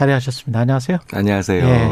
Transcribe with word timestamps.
자리하셨습니다. 0.00 0.60
안녕하세요. 0.60 0.98
안녕하세요. 1.12 1.62
예. 1.62 1.90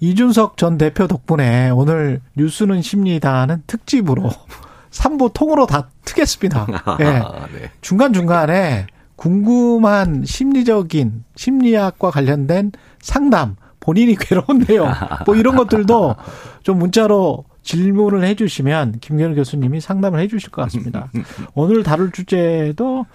이준석 0.00 0.56
전 0.56 0.76
대표 0.76 1.06
덕분에 1.06 1.70
오늘 1.70 2.20
뉴스는 2.36 2.82
십니다는 2.82 3.62
특집으로 3.66 4.30
3부 4.90 5.32
통으로 5.32 5.66
다 5.66 5.88
트겠습니다. 6.04 6.66
예. 7.00 7.04
네. 7.04 7.70
중간중간에 7.80 8.86
궁금한 9.14 10.24
심리적인 10.24 11.24
심리학과 11.36 12.10
관련된 12.10 12.72
상담, 13.00 13.54
본인이 13.78 14.16
괴로운 14.18 14.64
내용, 14.66 14.92
뭐 15.24 15.36
이런 15.36 15.54
것들도 15.54 16.16
좀 16.64 16.78
문자로 16.78 17.44
질문을 17.62 18.24
해주시면 18.24 18.98
김경일 19.00 19.36
교수님이 19.36 19.80
상담을 19.80 20.20
해주실 20.20 20.50
것 20.50 20.62
같습니다. 20.62 21.10
오늘 21.54 21.82
다룰 21.82 22.10
주제도 22.10 23.06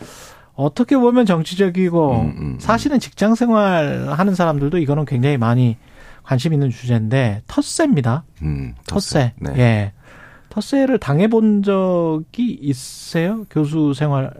어떻게 0.55 0.97
보면 0.97 1.25
정치적이고 1.25 2.11
음, 2.11 2.35
음. 2.37 2.57
사실은 2.59 2.99
직장 2.99 3.35
생활 3.35 4.09
하는 4.09 4.35
사람들도 4.35 4.77
이거는 4.77 5.05
굉장히 5.05 5.37
많이 5.37 5.77
관심 6.23 6.53
있는 6.53 6.69
주제인데 6.69 7.41
텃세입니다. 7.47 8.23
음, 8.41 8.75
텃세. 8.87 9.33
네. 9.39 9.53
예. 9.57 9.92
텃세를 10.53 10.99
당해본 10.99 11.63
적이 11.63 12.59
있어요? 12.61 13.43
교수 13.49 13.93
생활 13.95 14.31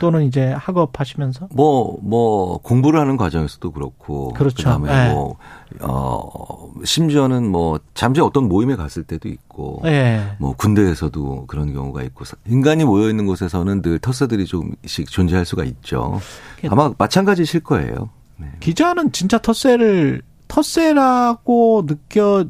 또는 0.00 0.24
이제 0.24 0.50
학업 0.50 0.98
하시면서? 0.98 1.46
뭐, 1.52 1.96
뭐, 2.02 2.58
공부를 2.58 2.98
하는 2.98 3.16
과정에서도 3.16 3.70
그렇고. 3.70 4.32
그렇죠. 4.32 4.56
그 4.56 4.62
다음에 4.64 4.88
네. 4.88 5.12
뭐, 5.12 5.36
어, 5.80 6.72
심지어는 6.84 7.48
뭐, 7.48 7.78
잠시 7.94 8.20
어떤 8.20 8.48
모임에 8.48 8.74
갔을 8.74 9.04
때도 9.04 9.28
있고. 9.28 9.82
예. 9.84 10.34
뭐, 10.38 10.54
군대에서도 10.56 11.46
그런 11.46 11.72
경우가 11.72 12.02
있고. 12.02 12.24
인간이 12.48 12.84
모여있는 12.84 13.26
곳에서는 13.26 13.82
늘 13.82 14.00
텃세들이 14.00 14.46
조금씩 14.46 15.08
존재할 15.08 15.44
수가 15.44 15.62
있죠. 15.64 16.20
아마 16.68 16.92
마찬가지실 16.98 17.60
거예요. 17.60 18.10
네. 18.38 18.48
기자는 18.58 19.12
진짜 19.12 19.38
텃세를 19.38 20.22
텃세라고 20.48 21.86
느껴 21.86 22.44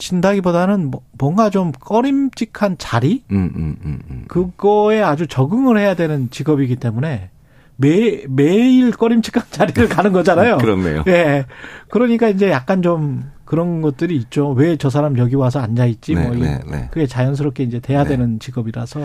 진다기보다는 0.00 0.90
뭐- 0.90 1.02
뭔가 1.18 1.50
좀 1.50 1.70
꺼림직한 1.72 2.76
자리 2.78 3.22
음, 3.30 3.50
음, 3.54 3.76
음, 3.84 3.98
음. 4.10 4.24
그거에 4.26 5.00
아주 5.02 5.26
적응을 5.28 5.78
해야 5.78 5.94
되는 5.94 6.28
직업이기 6.30 6.76
때문에 6.76 7.30
매 7.76 8.24
매일 8.28 8.90
꺼림직한 8.90 9.44
자리를 9.52 9.88
가는 9.88 10.12
거잖아요. 10.12 10.58
그렇네요. 10.58 11.04
예. 11.06 11.44
그러니까 11.90 12.28
이제 12.28 12.50
약간 12.50 12.82
좀 12.82 13.30
그런 13.44 13.80
것들이 13.82 14.16
있죠. 14.16 14.50
왜 14.50 14.76
저 14.76 14.90
사람 14.90 15.16
여기 15.18 15.34
와서 15.34 15.60
앉아 15.60 15.86
있지? 15.86 16.14
네, 16.14 16.26
뭐 16.26 16.34
이- 16.34 16.40
네, 16.40 16.60
네. 16.70 16.88
그게 16.90 17.06
자연스럽게 17.06 17.62
이제 17.62 17.78
돼야 17.80 18.02
네. 18.04 18.10
되는 18.10 18.38
직업이라서. 18.38 19.00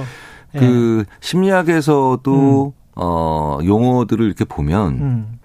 예. 0.56 0.60
그, 0.60 1.04
심리학에서도, 1.20 2.74
어, 2.96 3.60
용어들을 3.64 4.26
이렇게 4.26 4.46
보면, 4.46 4.88
음. 4.94 5.40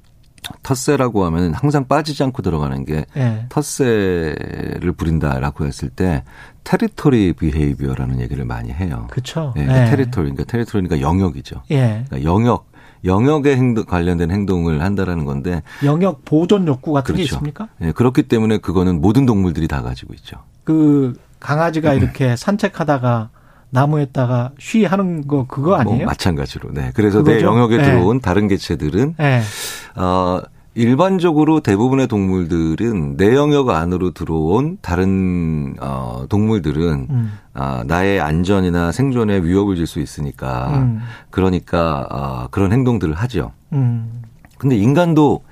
텃세라고 0.62 1.24
하면 1.26 1.54
항상 1.54 1.86
빠지지 1.86 2.22
않고 2.22 2.42
들어가는 2.42 2.84
게 2.84 3.06
예. 3.16 3.46
텃세를 3.48 4.92
부린다라고 4.96 5.66
했을 5.66 5.88
때 5.90 6.24
테리토리 6.64 7.34
비헤이비어라는 7.34 8.20
얘기를 8.20 8.44
많이 8.44 8.70
해요. 8.72 9.06
그렇죠. 9.10 9.52
예, 9.56 9.64
그러니까 9.64 9.90
테리토리, 9.90 10.30
그러니까 10.30 10.44
테리토리니까 10.44 11.00
영역이죠. 11.00 11.62
예. 11.70 12.04
그러니까 12.08 12.24
영역, 12.24 12.70
영역에 13.04 13.56
행동, 13.56 13.84
관련된 13.84 14.30
행동을 14.30 14.82
한다라는 14.82 15.24
건데 15.24 15.62
영역 15.84 16.24
보존 16.24 16.66
욕구 16.66 16.92
같은 16.92 17.14
게 17.14 17.22
그렇죠. 17.22 17.36
있습니까? 17.36 17.68
예, 17.80 17.92
그렇기 17.92 18.24
때문에 18.24 18.58
그거는 18.58 19.00
모든 19.00 19.26
동물들이 19.26 19.68
다 19.68 19.82
가지고 19.82 20.14
있죠. 20.14 20.38
그 20.64 21.18
강아지가 21.38 21.94
이렇게 21.94 22.36
산책하다가 22.36 23.30
나무에다가 23.70 24.50
쉬 24.58 24.84
하는 24.84 25.26
거 25.26 25.47
그거 25.47 25.75
아니에요? 25.76 25.98
뭐 25.98 26.06
마찬가지로. 26.06 26.70
네. 26.72 26.91
그래서 26.94 27.22
내 27.22 27.34
그거죠? 27.38 27.47
영역에 27.47 27.76
네. 27.78 27.84
들어온 27.84 28.20
다른 28.20 28.48
개체들은 28.48 29.14
예. 29.20 29.41
어, 29.97 30.41
일반적으로 30.75 31.60
대부분의 31.60 32.06
동물들은 32.06 33.16
내 33.16 33.34
영역 33.34 33.70
안으로 33.70 34.12
들어온 34.12 34.78
다른 34.81 35.75
어, 35.81 36.25
동물들은 36.28 37.06
음. 37.10 37.32
아, 37.54 37.82
나의 37.86 38.20
안전이나 38.20 38.92
생존에 38.92 39.38
위협을 39.42 39.76
줄 39.76 39.87
수 39.87 40.00
있으니까 40.00 40.69
음. 40.78 41.00
그러니까 41.31 42.06
아, 42.10 42.48
그런 42.50 42.72
행동들을 42.72 43.14
하죠. 43.14 43.52
음. 43.72 44.22
근데 44.58 44.76
인간도 44.76 45.42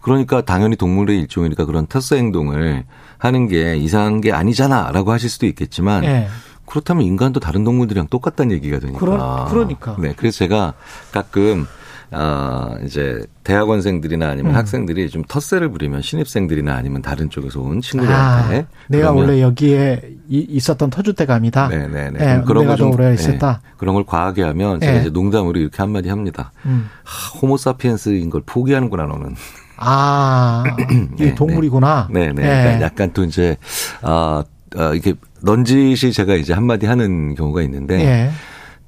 그러니까 0.00 0.40
당연히 0.42 0.76
동물의 0.76 1.18
일종이니까 1.20 1.64
그런 1.64 1.86
텃세 1.86 2.16
행동을 2.18 2.84
하는 3.18 3.48
게 3.48 3.76
이상한 3.76 4.20
게 4.20 4.32
아니잖아라고 4.32 5.10
하실 5.10 5.30
수도 5.30 5.46
있겠지만 5.46 6.04
예. 6.04 6.28
그렇다면 6.66 7.04
인간도 7.04 7.40
다른 7.40 7.64
동물들이랑 7.64 8.08
똑같다는 8.08 8.52
얘기가 8.56 8.78
되니까. 8.80 8.98
그러- 8.98 9.46
그러니까. 9.48 9.96
네, 9.98 10.12
그래서 10.16 10.38
제가 10.38 10.74
가끔 11.12 11.66
아 12.12 12.76
이제 12.84 13.20
대학원생들이나 13.42 14.28
아니면 14.28 14.52
음. 14.52 14.56
학생들이 14.56 15.10
좀 15.10 15.24
텃세를 15.26 15.70
부리면 15.70 16.02
신입생들이나 16.02 16.72
아니면 16.72 17.02
다른 17.02 17.28
쪽에서 17.30 17.60
온 17.60 17.78
아, 17.78 17.80
친구들한테 17.80 18.66
내가 18.88 19.10
그러면 19.10 19.24
원래 19.28 19.42
여기에 19.42 20.02
이- 20.28 20.46
있었던 20.50 20.90
터줏대감이다. 20.90 21.68
네네네 21.68 22.18
예, 22.20 22.24
그럼 22.24 22.44
그런 22.44 22.62
내가 22.64 22.76
더 22.76 22.84
거좀 22.84 22.92
오래 22.92 23.12
있었다. 23.14 23.60
그런 23.76 23.94
걸 23.96 24.04
과하게 24.06 24.42
하면 24.44 24.78
제가 24.80 24.94
예. 24.96 25.00
이제 25.00 25.10
농담으로 25.10 25.58
이렇게 25.58 25.78
한마디 25.78 26.08
합니다. 26.08 26.52
음. 26.64 26.88
하, 27.02 27.38
호모사피엔스인 27.40 28.30
걸 28.30 28.42
포기하는구나 28.46 29.06
너는. 29.06 29.34
아, 29.78 30.62
이 31.18 31.22
네, 31.22 31.34
동물이구나. 31.34 32.08
네네. 32.12 32.28
예. 32.42 32.46
그러니까 32.46 32.80
약간 32.82 33.10
또 33.12 33.24
이제 33.24 33.56
아, 34.02 34.44
아 34.76 34.92
이게 34.94 35.14
넌지시 35.42 36.12
제가 36.12 36.34
이제 36.34 36.52
한마디 36.52 36.86
하는 36.86 37.34
경우가 37.34 37.62
있는데 37.62 38.00
예. 38.00 38.30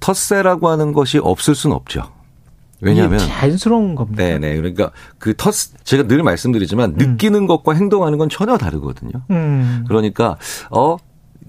텃세라고 0.00 0.68
하는 0.68 0.92
것이 0.92 1.18
없을 1.18 1.54
수는 1.54 1.76
없죠. 1.76 2.10
왜냐하면 2.80 3.18
자연스러운 3.18 3.94
겁니다. 3.94 4.22
네네 4.22 4.56
그러니까 4.56 4.90
그 5.18 5.34
텃 5.34 5.52
제가 5.84 6.04
늘 6.06 6.22
말씀드리지만 6.22 6.94
느끼는 6.96 7.46
것과 7.46 7.74
행동하는 7.74 8.18
건 8.18 8.28
전혀 8.28 8.56
다르거든요. 8.56 9.22
음. 9.30 9.84
그러니까 9.88 10.36
어 10.70 10.96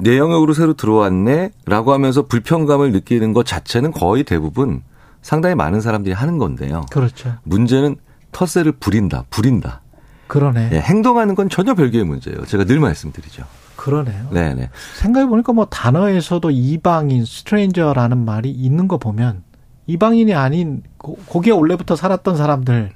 내 0.02 0.18
영역으로 0.18 0.54
새로 0.54 0.74
들어왔네 0.74 1.52
라고 1.66 1.92
하면서 1.94 2.22
불편감을 2.26 2.92
느끼는 2.94 3.34
것 3.34 3.46
자체는 3.46 3.92
거의 3.92 4.24
대부분 4.24 4.82
상당히 5.22 5.56
많은 5.56 5.82
사람들이 5.82 6.14
하는 6.14 6.38
건데요. 6.38 6.86
그렇죠. 6.90 7.36
문제는 7.44 7.98
텃세를 8.32 8.74
부린다, 8.74 9.26
부린다. 9.30 9.82
그러네. 10.28 10.70
예, 10.72 10.80
행동하는 10.80 11.36
건 11.36 11.50
전혀 11.50 11.74
별개의 11.74 12.06
문제예요. 12.06 12.46
제가 12.46 12.64
늘 12.64 12.80
말씀드리죠. 12.80 13.44
그러네요. 13.80 14.28
네네. 14.32 14.70
생각해보니까 14.98 15.54
뭐 15.54 15.66
단어에서도 15.66 16.52
이방인, 16.52 17.24
스트레인저라는 17.26 18.18
말이 18.26 18.52
있는 18.52 18.88
거 18.90 18.98
보면 18.98 19.44
이방인이 19.88 20.34
아닌 20.34 20.84
고- 20.98 21.18
거기에 21.30 21.54
원래부터 21.54 21.96
살았던 21.96 22.36
사람들 22.36 22.92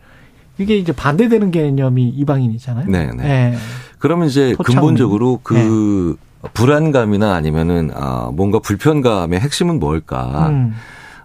이게 0.58 0.78
이제 0.78 0.92
반대되는 0.92 1.52
개념이 1.52 2.10
이방인이잖아요. 2.10 2.88
네네. 2.88 3.24
예. 3.24 3.58
그러면 3.98 4.28
이제 4.28 4.54
토착. 4.58 4.76
근본적으로 4.76 5.40
그 5.42 6.18
불안감이나 6.54 7.34
아니면은 7.34 7.90
아 7.96 8.30
뭔가 8.34 8.60
불편감의 8.60 9.40
핵심은 9.40 9.80
뭘까? 9.80 10.50
음. 10.50 10.74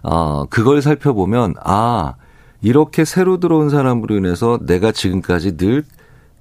어 0.01 0.45
그걸 0.49 0.81
살펴보면 0.81 1.55
아 1.63 2.13
이렇게 2.61 3.03
새로 3.03 3.39
들어온 3.41 3.69
사람으로 3.69 4.15
인해서 4.15 4.57
내가 4.65 4.93
지금까지 4.93 5.57
늘 5.57 5.83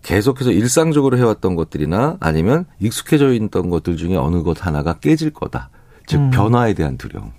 계속해서 0.03 0.51
일상적으로 0.53 1.19
해왔던 1.19 1.55
것들이나 1.57 2.17
아니면 2.21 2.65
익숙해져 2.81 3.33
있던 3.33 3.71
것들 3.71 3.97
중에 3.97 4.17
어느 4.17 4.43
것 4.43 4.65
하나가 4.67 4.95
깨질 4.95 5.31
거다. 5.31 5.71
즉 6.07 6.19
음. 6.19 6.31
변화에 6.31 6.75
대한 6.75 6.97
두려움. 6.97 7.33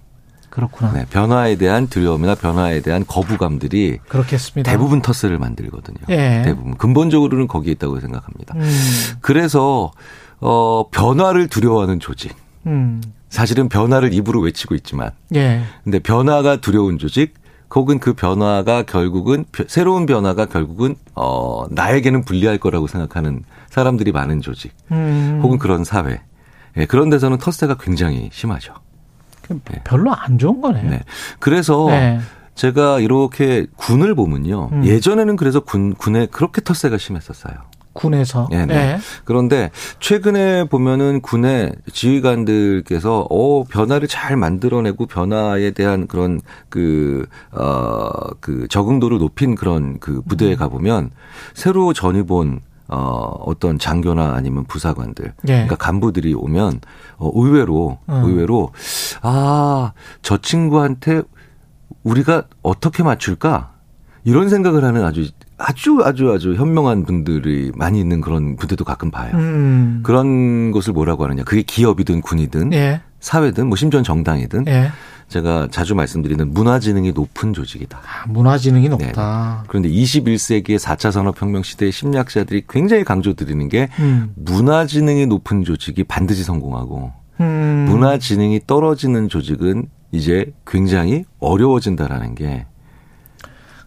그렇구나. 0.50 0.94
네, 0.94 1.06
변화에 1.09 1.56
대한 1.56 1.88
두려움이나 1.88 2.35
변화에 2.35 2.81
대한 2.81 3.06
거부감들이 3.06 4.00
그렇겠습니다. 4.07 4.71
대부분 4.71 5.01
텃세를 5.01 5.38
만들거든요. 5.38 6.00
예. 6.09 6.41
대부분 6.44 6.75
근본적으로는 6.75 7.47
거기에 7.47 7.73
있다고 7.73 8.00
생각합니다. 8.00 8.56
음. 8.56 8.62
그래서 9.21 9.91
어 10.39 10.89
변화를 10.91 11.47
두려워하는 11.47 12.00
조직. 12.00 12.35
음. 12.65 13.01
사실은 13.29 13.69
변화를 13.69 14.12
입으로 14.13 14.41
외치고 14.41 14.73
있지만 14.75 15.12
예. 15.35 15.62
근데 15.83 16.00
변화가 16.00 16.62
두려운 16.62 16.97
조직 16.97 17.35
혹은 17.74 18.00
그 18.00 18.13
변화가 18.13 18.83
결국은 18.83 19.45
벼- 19.51 19.66
새로운 19.68 20.06
변화가 20.06 20.45
결국은 20.48 20.95
어 21.16 21.66
나에게는 21.69 22.25
불리할 22.25 22.57
거라고 22.57 22.88
생각하는 22.88 23.44
사람들이 23.69 24.12
많은 24.12 24.42
조직 24.42 24.74
음. 24.92 25.39
혹은 25.44 25.60
그런 25.60 25.83
사회 25.83 26.21
예, 26.77 26.86
그런 26.86 27.10
데서는 27.10 27.38
텃세가 27.38 27.77
굉장히 27.80 28.30
심하죠. 28.31 28.74
그 29.42 29.60
별로 29.83 30.13
안 30.13 30.38
좋은 30.38 30.62
거네요. 30.62 30.89
네. 30.89 31.01
그래서 31.39 31.86
네. 31.88 32.19
제가 32.56 33.00
이렇게 33.00 33.66
군을 33.77 34.15
보면요. 34.15 34.69
음. 34.74 34.86
예전에는 34.86 35.36
그래서 35.36 35.62
군, 35.62 35.94
군에 35.95 36.25
그렇게 36.27 36.62
텃세가 36.62 36.98
심했었어요. 36.98 37.54
군에서. 37.94 38.47
네, 38.51 38.65
네. 38.65 38.75
예. 38.75 38.97
그런데 39.25 39.71
최근에 40.00 40.65
보면은 40.65 41.21
군의 41.21 41.74
지휘관들께서 41.91 43.27
어 43.30 43.63
변화를 43.63 44.07
잘 44.07 44.38
만들어내고 44.38 45.06
변화에 45.07 45.71
대한 45.71 46.07
그런 46.07 46.39
그어 46.69 48.12
그 48.39 48.68
적응도를 48.69 49.18
높인 49.19 49.56
그런 49.56 50.00
그 50.00 50.21
부대에 50.27 50.56
가 50.56 50.68
보면 50.69 51.12
새로 51.53 51.94
전입 51.94 52.31
온 52.31 52.62
어, 52.91 53.36
어떤 53.45 53.77
장교나 53.77 54.33
아니면 54.33 54.65
부사관들, 54.65 55.25
예. 55.47 55.51
그러니까 55.53 55.75
간부들이 55.75 56.33
오면 56.33 56.81
어, 57.18 57.31
의외로 57.36 58.00
음. 58.09 58.24
의외로 58.25 58.71
아 59.21 59.91
저 60.24 60.38
친구한테 60.38 61.21
우리가 62.03 62.44
어떻게 62.63 63.03
맞출까 63.03 63.71
이런 64.24 64.50
생각을 64.50 64.83
하는 64.83 65.03
아주 65.06 65.30
아주 65.59 66.00
아주 66.03 66.31
아주 66.31 66.56
현명한 66.56 67.03
분들이 67.03 67.71
많이 67.75 68.00
있는 68.00 68.21
그런 68.21 68.56
부대도 68.56 68.85
가끔 68.85 69.11
봐요. 69.11 69.31
음. 69.35 70.00
그런 70.03 70.71
것을 70.71 70.94
뭐라고 70.94 71.25
하느냐? 71.25 71.44
그게 71.44 71.61
기업이든 71.61 72.21
군이든 72.21 72.73
예. 72.73 73.01
사회든 73.19 73.67
뭐 73.67 73.75
심지어 73.75 74.01
정당이든 74.01 74.65
예. 74.67 74.91
제가 75.27 75.67
자주 75.69 75.94
말씀드리는 75.94 76.53
문화지능이 76.53 77.11
높은 77.11 77.53
조직이다. 77.53 78.00
아, 78.00 78.27
문화지능이 78.27 78.89
높다. 78.89 79.63
그런데 79.67 79.89
21세기의 79.89 80.79
4차 80.79 81.11
산업혁명 81.11 81.62
시대의 81.62 81.91
심리학자들이 81.91 82.63
굉장히 82.67 83.03
강조드리는 83.03 83.69
게 83.69 83.89
음. 84.00 84.33
문화지능이 84.35 85.27
높은 85.27 85.63
조직이 85.63 86.03
반드시 86.03 86.44
성공하고 86.44 87.12
음. 87.41 87.85
문화지능이 87.89 88.62
떨어지는 88.65 89.29
조직은 89.29 89.88
이제 90.12 90.51
굉장히 90.65 91.25
어려워진다라는 91.39 92.33
게 92.33 92.65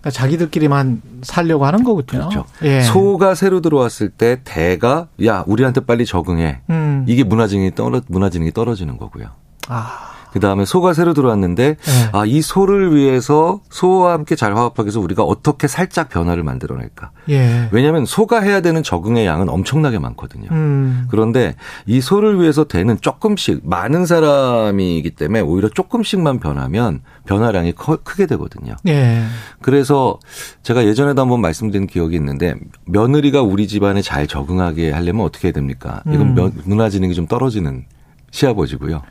그러니까 0.02 0.10
자기들끼리만 0.10 1.00
살려고 1.22 1.64
하는 1.64 1.84
거군요. 1.84 2.04
그렇죠. 2.04 2.44
예. 2.62 2.82
소가 2.82 3.34
새로 3.34 3.60
들어왔을 3.60 4.10
때 4.10 4.40
대가 4.44 5.06
야 5.24 5.44
우리한테 5.46 5.80
빨리 5.80 6.04
적응해 6.04 6.60
음. 6.70 7.04
이게 7.08 7.22
문화지능이 7.22 7.74
떨어 7.74 8.02
문화지능이 8.08 8.50
떨어지는 8.52 8.98
거고요. 8.98 9.28
아. 9.68 10.11
그 10.32 10.40
다음에 10.40 10.64
소가 10.64 10.94
새로 10.94 11.12
들어왔는데 11.14 11.76
네. 11.76 12.08
아이 12.12 12.40
소를 12.40 12.96
위해서 12.96 13.60
소와 13.70 14.12
함께 14.14 14.34
잘 14.34 14.56
화합하기 14.56 14.86
위해서 14.86 14.98
우리가 15.00 15.22
어떻게 15.24 15.68
살짝 15.68 16.08
변화를 16.08 16.42
만들어낼까? 16.42 17.10
예. 17.28 17.68
왜냐하면 17.70 18.06
소가 18.06 18.40
해야 18.40 18.60
되는 18.62 18.82
적응의 18.82 19.26
양은 19.26 19.48
엄청나게 19.48 19.98
많거든요. 19.98 20.48
음. 20.50 21.06
그런데 21.10 21.54
이 21.86 22.00
소를 22.00 22.40
위해서 22.40 22.64
되는 22.64 22.96
조금씩 23.00 23.60
많은 23.64 24.06
사람이기 24.06 25.10
때문에 25.10 25.40
오히려 25.40 25.68
조금씩만 25.68 26.40
변하면 26.40 27.00
변화량이 27.26 27.72
커- 27.72 27.98
크게 28.02 28.26
되거든요. 28.26 28.74
예. 28.88 29.22
그래서 29.60 30.18
제가 30.62 30.84
예전에도 30.86 31.20
한번 31.20 31.40
말씀드린 31.42 31.86
기억이 31.86 32.16
있는데 32.16 32.54
며느리가 32.86 33.42
우리 33.42 33.68
집안에 33.68 34.00
잘 34.02 34.26
적응하게 34.26 34.90
하려면 34.92 35.26
어떻게 35.26 35.48
해야 35.48 35.52
됩니까? 35.52 36.02
이건 36.06 36.20
음. 36.20 36.34
며- 36.34 36.50
문화지능이 36.64 37.14
좀 37.14 37.26
떨어지는 37.26 37.84
시아버지고요. 38.30 39.02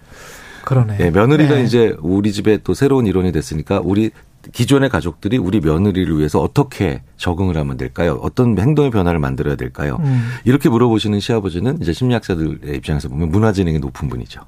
그러네. 0.71 0.97
예, 0.99 1.09
며느리가 1.09 1.59
예. 1.59 1.63
이제 1.63 1.95
우리 1.99 2.31
집에 2.31 2.57
또 2.63 2.73
새로운 2.73 3.05
일원이 3.05 3.31
됐으니까 3.31 3.81
우리 3.83 4.11
기존의 4.53 4.89
가족들이 4.89 5.37
우리 5.37 5.59
며느리를 5.59 6.17
위해서 6.17 6.39
어떻게 6.39 7.01
적응을 7.17 7.57
하면 7.57 7.77
될까요? 7.77 8.19
어떤 8.21 8.57
행동의 8.57 8.89
변화를 8.89 9.19
만들어야 9.19 9.55
될까요? 9.55 9.97
음. 10.01 10.29
이렇게 10.45 10.69
물어보시는 10.69 11.19
시아버지는 11.19 11.79
이제 11.81 11.93
심리학자들의 11.93 12.75
입장에서 12.77 13.09
보면 13.09 13.29
문화 13.29 13.51
지능이 13.51 13.79
높은 13.79 14.07
분이죠. 14.07 14.41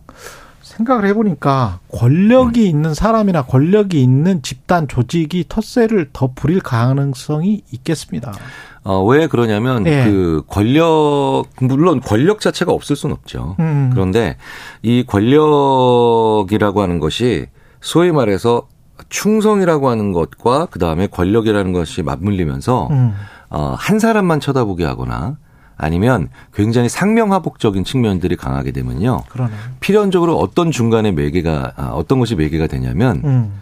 생각을 0.62 1.06
해보니까 1.10 1.80
권력이 1.90 2.68
있는 2.68 2.94
사람이나 2.94 3.44
권력이 3.44 4.02
있는 4.02 4.42
집단 4.42 4.88
조직이 4.88 5.46
텃세를 5.48 6.10
더 6.14 6.32
부릴 6.34 6.62
가능성이 6.62 7.62
있겠습니다. 7.72 8.34
어, 8.84 9.04
왜 9.04 9.28
그러냐면 9.28 9.86
예. 9.88 10.04
그 10.04 10.44
권력 10.48 11.46
물론 11.62 12.02
권력 12.02 12.42
자체가 12.42 12.72
없을 12.72 12.96
수는 12.96 13.16
없죠. 13.16 13.56
음. 13.60 13.90
그런데 13.94 14.38
이 14.82 15.04
권력이라고 15.08 16.82
하는 16.82 17.00
것이 17.00 17.48
소위 17.82 18.12
말해서 18.12 18.68
충성이라고 19.10 19.90
하는 19.90 20.12
것과 20.12 20.68
그 20.70 20.80
다음에 20.80 21.08
권력이라는 21.08 21.72
것이 21.72 22.04
맞물리면서 22.04 22.88
음. 22.92 23.14
어, 23.50 23.76
한 23.78 24.00
사람만 24.00 24.40
쳐다보게 24.40 24.84
하거나 24.84 25.38
아니면 25.78 26.30
굉장히 26.54 26.90
상명하복적인 26.90 27.84
측면들이 27.84 28.36
강하게 28.36 28.72
되면요. 28.72 29.24
그러네. 29.30 29.54
필연적으로 29.80 30.38
어떤 30.38 30.72
중간에 30.72 31.12
매개가 31.12 31.74
아, 31.76 31.86
어떤 31.94 32.20
것이 32.20 32.36
매개가 32.36 32.68
되냐면 32.68 33.22
음. 33.24 33.62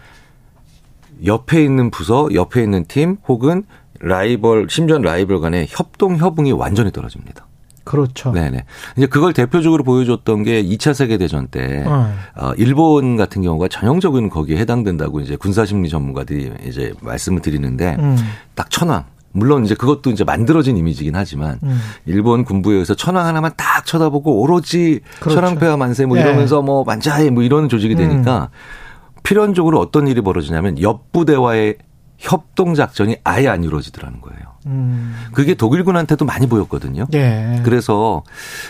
옆에 1.25 1.63
있는 1.63 1.91
부서, 1.91 2.29
옆에 2.33 2.63
있는 2.63 2.85
팀 2.85 3.18
혹은 3.27 3.63
라이벌 4.01 4.68
심지어 4.69 4.98
라이벌 4.98 5.39
간의 5.39 5.68
협동 5.69 6.18
협응이 6.18 6.51
완전히 6.51 6.92
떨어집니다. 6.92 7.48
그렇죠. 7.83 8.31
네네. 8.31 8.63
이제 8.95 9.07
그걸 9.07 9.33
대표적으로 9.33 9.83
보여줬던 9.83 10.44
게 10.44 10.63
2차 10.63 10.94
세계 10.94 11.18
대전 11.18 11.48
때, 11.48 11.83
어. 11.86 12.13
어, 12.36 12.51
일본 12.57 13.18
같은 13.18 13.42
경우가 13.42 13.68
전형적인 13.69 14.30
거기에 14.30 14.57
해당된다고 14.57 15.19
이제 15.19 15.36
군사 15.36 15.65
심리 15.65 15.89
전문가들이 15.89 16.51
이제 16.68 16.94
말씀을 17.01 17.42
드리는데, 17.42 17.98
음. 18.00 18.18
딱 18.56 18.69
천황. 18.69 19.06
물론 19.33 19.63
이제 19.63 19.75
그것도 19.75 20.12
이제 20.12 20.24
만들어진 20.24 20.77
이미지긴 20.77 21.15
하지만, 21.15 21.57
음. 21.63 21.80
일본 22.06 22.44
군부에 22.44 22.74
의해서 22.74 22.94
천황 22.94 23.25
하나만 23.25 23.51
딱 23.57 23.86
쳐다보고 23.86 24.42
오로지 24.42 25.00
그렇죠. 25.19 25.36
천황폐하 25.36 25.77
만세 25.77 26.06
뭐 26.06 26.18
네. 26.18 26.24
이러면서 26.24 26.62
뭐 26.62 26.83
만자해 26.83 27.30
뭐 27.30 27.42
이런 27.42 27.68
조직이 27.68 27.95
되니까, 27.95 28.50
음. 28.51 29.21
필연적으로 29.24 29.80
어떤 29.80 30.07
일이 30.07 30.21
벌어지냐면, 30.21 30.80
옆 30.81 31.12
부대와의 31.12 31.77
협동 32.21 32.75
작전이 32.75 33.18
아예 33.23 33.47
안 33.47 33.63
이루어지더라는 33.63 34.21
거예요. 34.21 34.39
음. 34.68 35.15
그게 35.33 35.56
독일군한테도 35.56 36.23
많이 36.23 36.47
보였거든요. 36.47 37.07
예. 37.13 37.62
그래서 37.65 38.23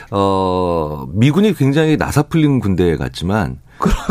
어 0.10 1.06
미군이 1.12 1.54
굉장히 1.54 1.98
나사풀린 1.98 2.62
군대 2.62 2.96
같지만 2.96 3.58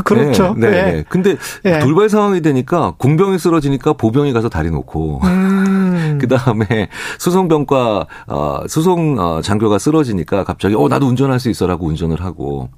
그렇죠. 0.05 0.55
네, 0.59 0.71
네, 0.71 0.77
예. 0.77 0.83
네. 0.83 1.05
근데 1.09 1.37
예. 1.65 1.79
돌발 1.79 2.11
상황이 2.11 2.43
되니까 2.43 2.95
공병이 2.99 3.39
쓰러지니까 3.39 3.95
보병이 3.95 4.35
가서 4.35 4.51
다리 4.51 4.71
놓고 4.71 5.23
음. 5.25 6.19
그 6.21 6.29
다음에 6.29 6.89
수송병과 7.19 8.07
어, 8.27 8.61
수송 8.69 9.19
어, 9.19 9.41
장교가 9.41 9.79
쓰러지니까 9.79 10.45
갑자기 10.45 10.75
어 10.75 10.87
나도 10.89 11.07
운전할 11.07 11.41
수 11.41 11.49
있어라고 11.49 11.87
운전을 11.87 12.23
하고 12.23 12.69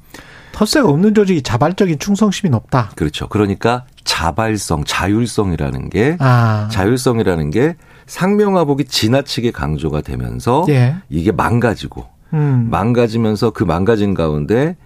텃세가 0.52 0.88
없는 0.88 1.14
조직이 1.14 1.42
자발적인 1.42 1.99
충성심이 1.99 2.50
높다. 2.50 2.90
그렇죠. 2.95 3.26
그러니까 3.28 3.85
자발성, 4.04 4.85
자율성이라는 4.85 5.90
게 5.90 6.16
아. 6.21 6.68
자율성이라는 6.71 7.50
게 7.50 7.76
상명하복이 8.06 8.85
지나치게 8.87 9.52
강조가 9.52 10.00
되면서 10.00 10.64
예. 10.68 10.97
이게 11.09 11.32
망가지고 11.32 12.04
음. 12.35 12.68
망가지면서 12.71 13.50
그 13.50 13.64
망가진 13.64 14.14
가운데 14.14 14.76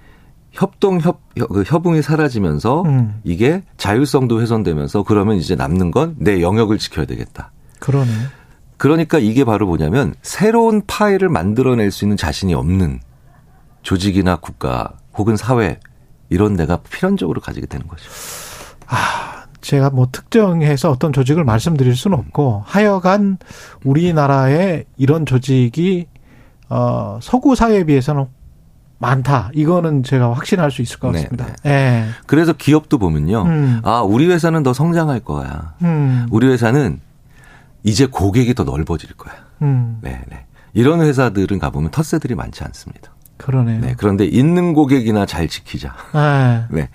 협동 0.53 1.01
협, 1.01 1.21
협- 1.37 1.49
그 1.51 1.63
협응이 1.67 2.03
사라지면서 2.03 2.83
음. 2.83 3.21
이게 3.25 3.63
자율성도 3.77 4.41
훼손되면서 4.41 5.03
그러면 5.03 5.37
이제 5.37 5.55
남는 5.55 5.91
건 5.91 6.15
내 6.19 6.41
영역을 6.41 6.79
지켜야 6.79 7.05
되겠다. 7.07 7.53
그러네. 7.81 8.11
그러니까 8.79 9.19
이게 9.19 9.45
바로 9.45 9.67
뭐냐면 9.67 10.15
새로운 10.23 10.83
파일을 10.87 11.29
만들어낼 11.29 11.91
수 11.91 12.05
있는 12.05 12.17
자신이 12.17 12.55
없는 12.55 13.01
조직이나 13.83 14.37
국가 14.37 14.93
혹은 15.17 15.37
사회 15.37 15.79
이런 16.29 16.57
데가 16.57 16.79
필연적으로 16.79 17.41
가지게 17.41 17.67
되는 17.67 17.87
거죠. 17.87 18.03
제가 19.61 19.91
뭐 19.91 20.09
특정해서 20.13 20.91
어떤 20.91 21.13
조직을 21.13 21.43
말씀드릴 21.45 21.97
수는 21.97 22.19
없고 22.19 22.63
하여간 22.67 23.39
우리나라에 23.85 24.85
이런 24.97 25.27
조직이 25.27 26.07
어 26.69 27.19
서구 27.21 27.57
사회에 27.57 27.85
비해서는 27.85 28.27
많다. 28.99 29.51
이거는 29.55 30.03
제가 30.03 30.33
확신할 30.33 30.71
수 30.71 30.83
있을 30.83 30.99
것 30.99 31.11
네, 31.11 31.23
같습니다. 31.23 31.49
예. 31.67 32.07
그래서 32.27 32.53
기업도 32.53 32.99
보면요. 32.99 33.43
음. 33.43 33.81
아, 33.85 34.01
우리 34.01 34.27
회사는 34.27 34.63
더 34.63 34.73
성장할 34.73 35.21
거야. 35.21 35.75
음. 35.83 36.27
우리 36.31 36.47
회사는 36.47 37.01
이제 37.83 38.07
고객이 38.07 38.55
더 38.55 38.65
넓어질 38.65 39.13
거야. 39.15 39.35
음. 39.63 39.99
네, 40.01 40.23
네. 40.29 40.47
이런 40.73 41.01
회사들은 41.01 41.59
가보면 41.59 41.91
텃세들이 41.91 42.35
많지 42.35 42.65
않습니다. 42.65 43.11
그러네요. 43.37 43.81
네. 43.81 43.95
그런데 43.99 44.25
있는 44.25 44.73
고객이나 44.73 45.27
잘 45.27 45.47
지키자. 45.47 45.95
예. 46.15 46.65
네. 46.75 46.89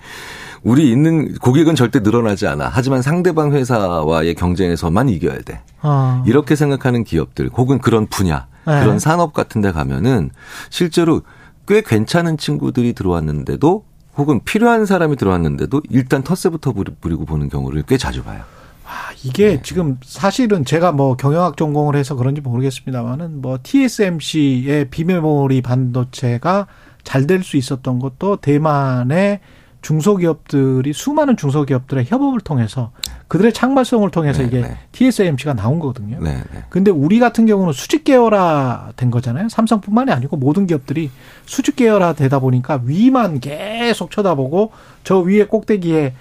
우리 0.62 0.90
있는 0.92 1.34
고객은 1.38 1.74
절대 1.74 1.98
늘어나지 2.00 2.46
않아. 2.46 2.70
하지만 2.72 3.02
상대방 3.02 3.52
회사와의 3.52 4.34
경쟁에서만 4.34 5.08
이겨야 5.08 5.40
돼. 5.40 5.60
어. 5.82 6.22
이렇게 6.26 6.54
생각하는 6.54 7.02
기업들 7.04 7.50
혹은 7.56 7.78
그런 7.78 8.06
분야, 8.06 8.46
네. 8.66 8.80
그런 8.80 8.98
산업 9.00 9.32
같은 9.32 9.60
데 9.60 9.72
가면은 9.72 10.30
실제로 10.70 11.22
꽤 11.66 11.80
괜찮은 11.82 12.38
친구들이 12.38 12.92
들어왔는데도 12.92 13.84
혹은 14.16 14.40
필요한 14.44 14.86
사람이 14.86 15.16
들어왔는데도 15.16 15.82
일단 15.90 16.22
텃세부터 16.22 16.72
부리- 16.72 16.94
부리고 17.00 17.24
보는 17.24 17.48
경우를 17.48 17.82
꽤 17.88 17.96
자주 17.96 18.22
봐요. 18.22 18.42
아, 18.84 19.10
이게 19.24 19.62
지금 19.62 19.98
사실은 20.04 20.64
제가 20.64 20.92
뭐 20.92 21.16
경영학 21.16 21.56
전공을 21.56 21.96
해서 21.96 22.14
그런지 22.14 22.40
모르겠습니다만은 22.40 23.40
뭐 23.40 23.58
TSMC의 23.62 24.90
비메모리 24.90 25.62
반도체가 25.62 26.66
잘 27.04 27.26
될 27.26 27.42
수 27.42 27.56
있었던 27.56 27.98
것도 27.98 28.36
대만의 28.36 29.40
중소기업들이 29.82 30.92
수많은 30.92 31.36
중소기업들의 31.36 32.06
협업을 32.08 32.40
통해서 32.40 32.92
그들의 33.28 33.52
창발성을 33.52 34.08
통해서 34.10 34.42
네, 34.42 34.48
이게 34.48 34.60
네. 34.62 34.78
TSMC가 34.92 35.54
나온 35.54 35.78
거거든요. 35.78 36.18
네, 36.20 36.42
네. 36.52 36.64
근데 36.70 36.90
우리 36.90 37.18
같은 37.18 37.46
경우는 37.46 37.72
수직 37.72 38.04
계열화 38.04 38.92
된 38.96 39.10
거잖아요. 39.10 39.48
삼성뿐만이 39.48 40.12
아니고 40.12 40.36
모든 40.36 40.66
기업들이 40.66 41.10
수직 41.44 41.76
계열화 41.76 42.14
되다 42.14 42.38
보니까 42.38 42.80
위만 42.84 43.40
계속 43.40 44.10
쳐다보고 44.10 44.70
저 45.04 45.18
위에 45.18 45.46
꼭대기에 45.46 46.14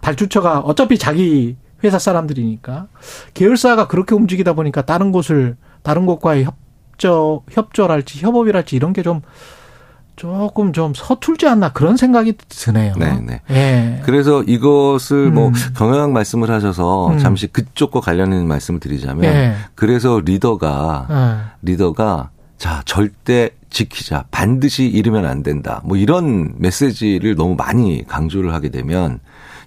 발주처가 0.00 0.60
어차피 0.60 0.96
자기 0.96 1.56
회사 1.82 1.98
사람들이니까 1.98 2.88
계열사가 3.34 3.88
그렇게 3.88 4.14
움직이다 4.14 4.52
보니까 4.52 4.82
다른 4.82 5.12
곳을 5.12 5.56
다른 5.82 6.06
곳과의 6.06 6.44
협조 6.44 7.42
협조랄지 7.50 8.24
협업이랄지 8.24 8.76
이런 8.76 8.92
게 8.92 9.02
좀 9.02 9.22
조금 10.20 10.74
좀 10.74 10.92
서툴지 10.94 11.46
않나 11.48 11.72
그런 11.72 11.96
생각이 11.96 12.34
드네요. 12.46 12.92
네, 12.98 13.18
네. 13.20 13.40
예. 13.48 14.02
그래서 14.04 14.42
이것을 14.42 15.30
뭐 15.30 15.48
음. 15.48 15.54
경영학 15.74 16.12
말씀을 16.12 16.50
하셔서 16.50 17.12
음. 17.12 17.18
잠시 17.18 17.46
그쪽과 17.46 18.00
관련 18.00 18.30
있는 18.30 18.46
말씀을 18.46 18.80
드리자면 18.80 19.24
예. 19.24 19.54
그래서 19.74 20.20
리더가 20.22 21.06
예. 21.08 21.52
리더가 21.62 22.28
자 22.58 22.82
절대 22.84 23.52
지키자 23.70 24.26
반드시 24.30 24.84
잃으면 24.84 25.24
안 25.24 25.42
된다 25.42 25.80
뭐 25.84 25.96
이런 25.96 26.52
메시지를 26.58 27.34
너무 27.34 27.54
많이 27.54 28.04
강조를 28.06 28.52
하게 28.52 28.68
되면 28.68 29.20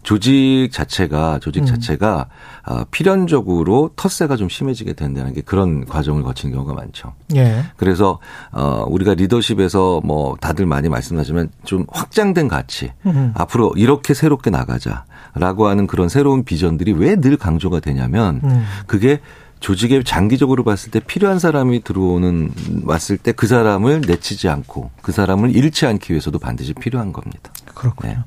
조직 0.04 0.70
자체가 0.72 1.40
조직 1.40 1.62
음. 1.62 1.66
자체가 1.66 2.28
아, 2.66 2.86
필연적으로 2.92 3.92
텃세가 3.96 4.36
좀 4.36 4.48
심해지게 4.50 4.94
된다는 4.94 5.34
게 5.34 5.42
그런 5.42 5.86
과정을 5.86 6.24
거치는 6.24 6.54
경우가 6.54 6.74
많죠. 6.74 7.14
예. 7.36 7.64
그래서 7.78 8.20
어 8.52 8.86
우리가 8.88 9.14
리더십에서 9.16 10.02
뭐 10.04 10.36
다들 10.40 10.66
많이 10.66 10.90
말씀하지만 10.90 11.50
좀 11.66 11.86
확장된 11.92 12.48
가치 12.48 12.92
음. 13.06 13.32
앞으로 13.36 13.74
이렇게 13.76 14.14
새롭게 14.14 14.50
나가자라고 14.50 15.68
하는 15.68 15.88
그런 15.88 16.10
새로운 16.10 16.44
비전들이 16.44 16.92
왜 16.94 17.16
늘 17.16 17.38
강조가 17.38 17.80
되냐면 17.80 18.42
음. 18.44 18.66
그게 18.86 19.22
조직에 19.64 20.04
장기적으로 20.04 20.66
봤을 20.66 20.92
때 20.92 21.00
필요한 21.00 21.40
사람이 21.40 21.84
들어오는 21.84 22.52
왔을 22.84 23.18
때 23.18 23.32
그 23.32 23.48
사람을 23.48 24.02
내치지 24.06 24.50
않고 24.50 24.92
그 25.02 25.14
사람을 25.14 25.56
잃지 25.56 25.86
않기 25.86 26.12
위해서도 26.12 26.38
반드시 26.38 26.74
필요한 26.74 27.14
겁니다. 27.14 27.50
그렇군요. 27.74 28.14
네. 28.14 28.20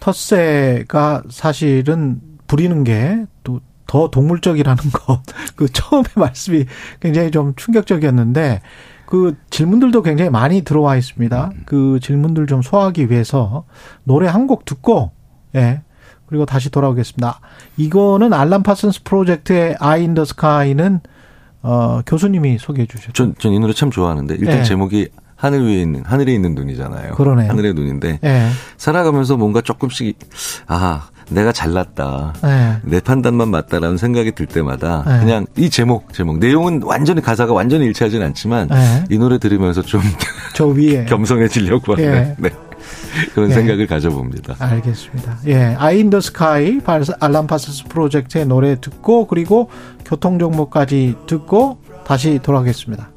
텃세가 0.00 1.24
사실은 1.30 2.20
부리는 2.46 2.84
게 2.84 3.24
또 3.44 3.60
더 3.86 4.10
동물적이라는 4.10 4.84
것. 4.92 5.22
그 5.56 5.66
처음에 5.72 6.04
말씀이 6.14 6.66
굉장히 7.00 7.30
좀 7.30 7.54
충격적이었는데 7.56 8.60
그 9.06 9.34
질문들도 9.48 10.02
굉장히 10.02 10.30
많이 10.30 10.60
들어와 10.62 10.96
있습니다. 10.96 11.52
그 11.64 11.98
질문들 12.02 12.46
좀 12.46 12.60
소화하기 12.62 13.10
위해서 13.10 13.64
노래 14.04 14.28
한 14.28 14.46
곡 14.46 14.64
듣고 14.66 15.10
예. 15.54 15.82
그리고 16.28 16.44
다시 16.46 16.70
돌아오겠습니다. 16.70 17.40
이거는 17.76 18.32
Alan 18.32 18.62
Parsons 18.62 19.02
Project의 19.04 19.76
Eye 19.80 20.04
in 20.04 20.12
the 20.12 20.24
Sky는 20.24 21.00
어 21.62 22.00
교수님이 22.06 22.58
소개해 22.58 22.86
주셨죠. 22.86 23.12
전 23.12 23.34
전 23.38 23.52
이 23.52 23.58
노래 23.58 23.72
참 23.72 23.90
좋아하는데 23.90 24.34
일단 24.38 24.58
네. 24.58 24.62
제목이 24.62 25.08
하늘 25.34 25.64
위에 25.66 25.80
있는 25.82 26.02
하늘에 26.04 26.32
있는 26.34 26.54
눈이잖아요. 26.54 27.14
그러네요. 27.14 27.50
하늘의 27.50 27.74
눈인데 27.74 28.18
예. 28.24 28.48
살아가면서 28.76 29.36
뭔가 29.36 29.60
조금씩 29.60 30.18
아 30.66 31.08
내가 31.30 31.52
잘났다. 31.52 32.34
예. 32.44 32.76
내 32.82 33.00
판단만 33.00 33.48
맞다라는 33.50 33.98
생각이 33.98 34.32
들 34.32 34.46
때마다 34.46 35.04
네. 35.06 35.18
그냥 35.20 35.46
이 35.56 35.70
제목 35.70 36.12
제목 36.12 36.38
내용은 36.38 36.82
완전히 36.84 37.20
가사가 37.20 37.52
완전히 37.52 37.84
일치하진 37.86 38.22
않지만 38.22 38.68
네. 38.68 39.04
이 39.10 39.18
노래 39.18 39.38
들으면서 39.38 39.82
좀 39.82 40.00
저 40.54 40.66
위에 40.66 41.04
겸손해지려고 41.08 41.94
하는 41.94 42.04
예. 42.04 42.34
네. 42.38 42.50
그런 43.34 43.50
예. 43.50 43.54
생각을 43.54 43.86
가져봅니다. 43.86 44.56
알겠습니다. 44.58 45.38
예, 45.46 45.76
Eye 45.78 46.00
in 46.00 46.08
the 46.08 46.20
Sky 46.20 46.80
Alan 47.20 47.46
Parsons 47.46 47.84
Project의 47.84 48.46
노래 48.46 48.80
듣고 48.80 49.26
그리고 49.26 49.70
교통 50.04 50.38
정보까지 50.38 51.16
듣고 51.26 51.80
다시 52.04 52.38
돌아오겠습니다. 52.42 53.10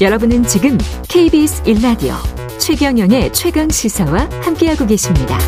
여러분은 0.00 0.42
지금 0.44 0.78
KBS 1.08 1.62
1라디오 1.62 2.14
최경영의 2.58 3.32
최강 3.32 3.68
시사와 3.68 4.28
함께하고 4.42 4.86
계십니다. 4.86 5.38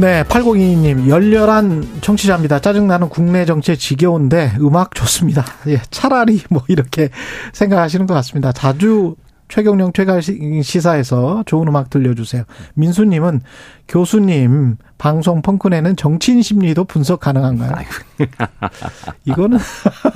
네, 0.00 0.22
8022님 0.22 1.08
열렬한 1.08 2.02
청취자입니다. 2.02 2.60
짜증나는 2.60 3.08
국내 3.08 3.44
정치에 3.44 3.74
지겨운데 3.74 4.52
음악 4.60 4.94
좋습니다. 4.94 5.44
예, 5.66 5.80
차라리 5.90 6.40
뭐 6.50 6.62
이렇게 6.68 7.08
생각하시는 7.52 8.06
것 8.06 8.14
같습니다. 8.14 8.52
자주 8.52 9.16
최경령 9.48 9.92
최강 9.92 10.20
시사에서 10.20 11.42
좋은 11.46 11.66
음악 11.66 11.90
들려주세요. 11.90 12.44
민수님은 12.74 13.40
교수님 13.88 14.76
방송 14.98 15.42
펑크내는 15.42 15.96
정치인 15.96 16.42
심리도 16.42 16.84
분석 16.84 17.18
가능한가요? 17.18 17.72
이거는 19.24 19.58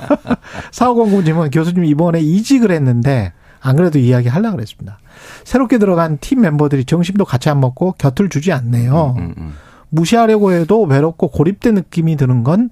사오공구님은 0.71 1.51
교수님 1.51 1.83
이번에 1.83 2.21
이직을 2.21 2.71
했는데 2.71 3.33
안 3.59 3.75
그래도 3.75 3.99
이야기 3.99 4.29
하려고 4.29 4.55
그랬습니다. 4.55 4.99
새롭게 5.43 5.77
들어간 5.77 6.19
팀 6.19 6.39
멤버들이 6.39 6.85
정신도 6.85 7.25
같이 7.25 7.49
안 7.49 7.59
먹고 7.59 7.95
곁을 7.97 8.29
주지 8.29 8.53
않네요. 8.53 9.15
음, 9.17 9.33
음. 9.37 9.53
무시하려고 9.93 10.51
해도 10.51 10.81
외롭고 10.83 11.27
고립된 11.29 11.75
느낌이 11.75 12.15
드는 12.17 12.43
건 12.43 12.69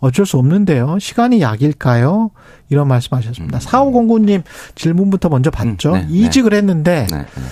어쩔 0.00 0.26
수 0.26 0.36
없는데요. 0.38 0.98
시간이 1.00 1.40
약일까요? 1.40 2.30
이런 2.68 2.86
말씀하셨습니다. 2.88 3.58
사오공구님 3.58 4.42
질문부터 4.74 5.28
먼저 5.30 5.50
받죠. 5.50 5.90
음, 5.90 5.94
네, 5.94 6.00
네. 6.02 6.06
이직을 6.10 6.52
했는데 6.52 7.06
네, 7.10 7.16
네. 7.18 7.42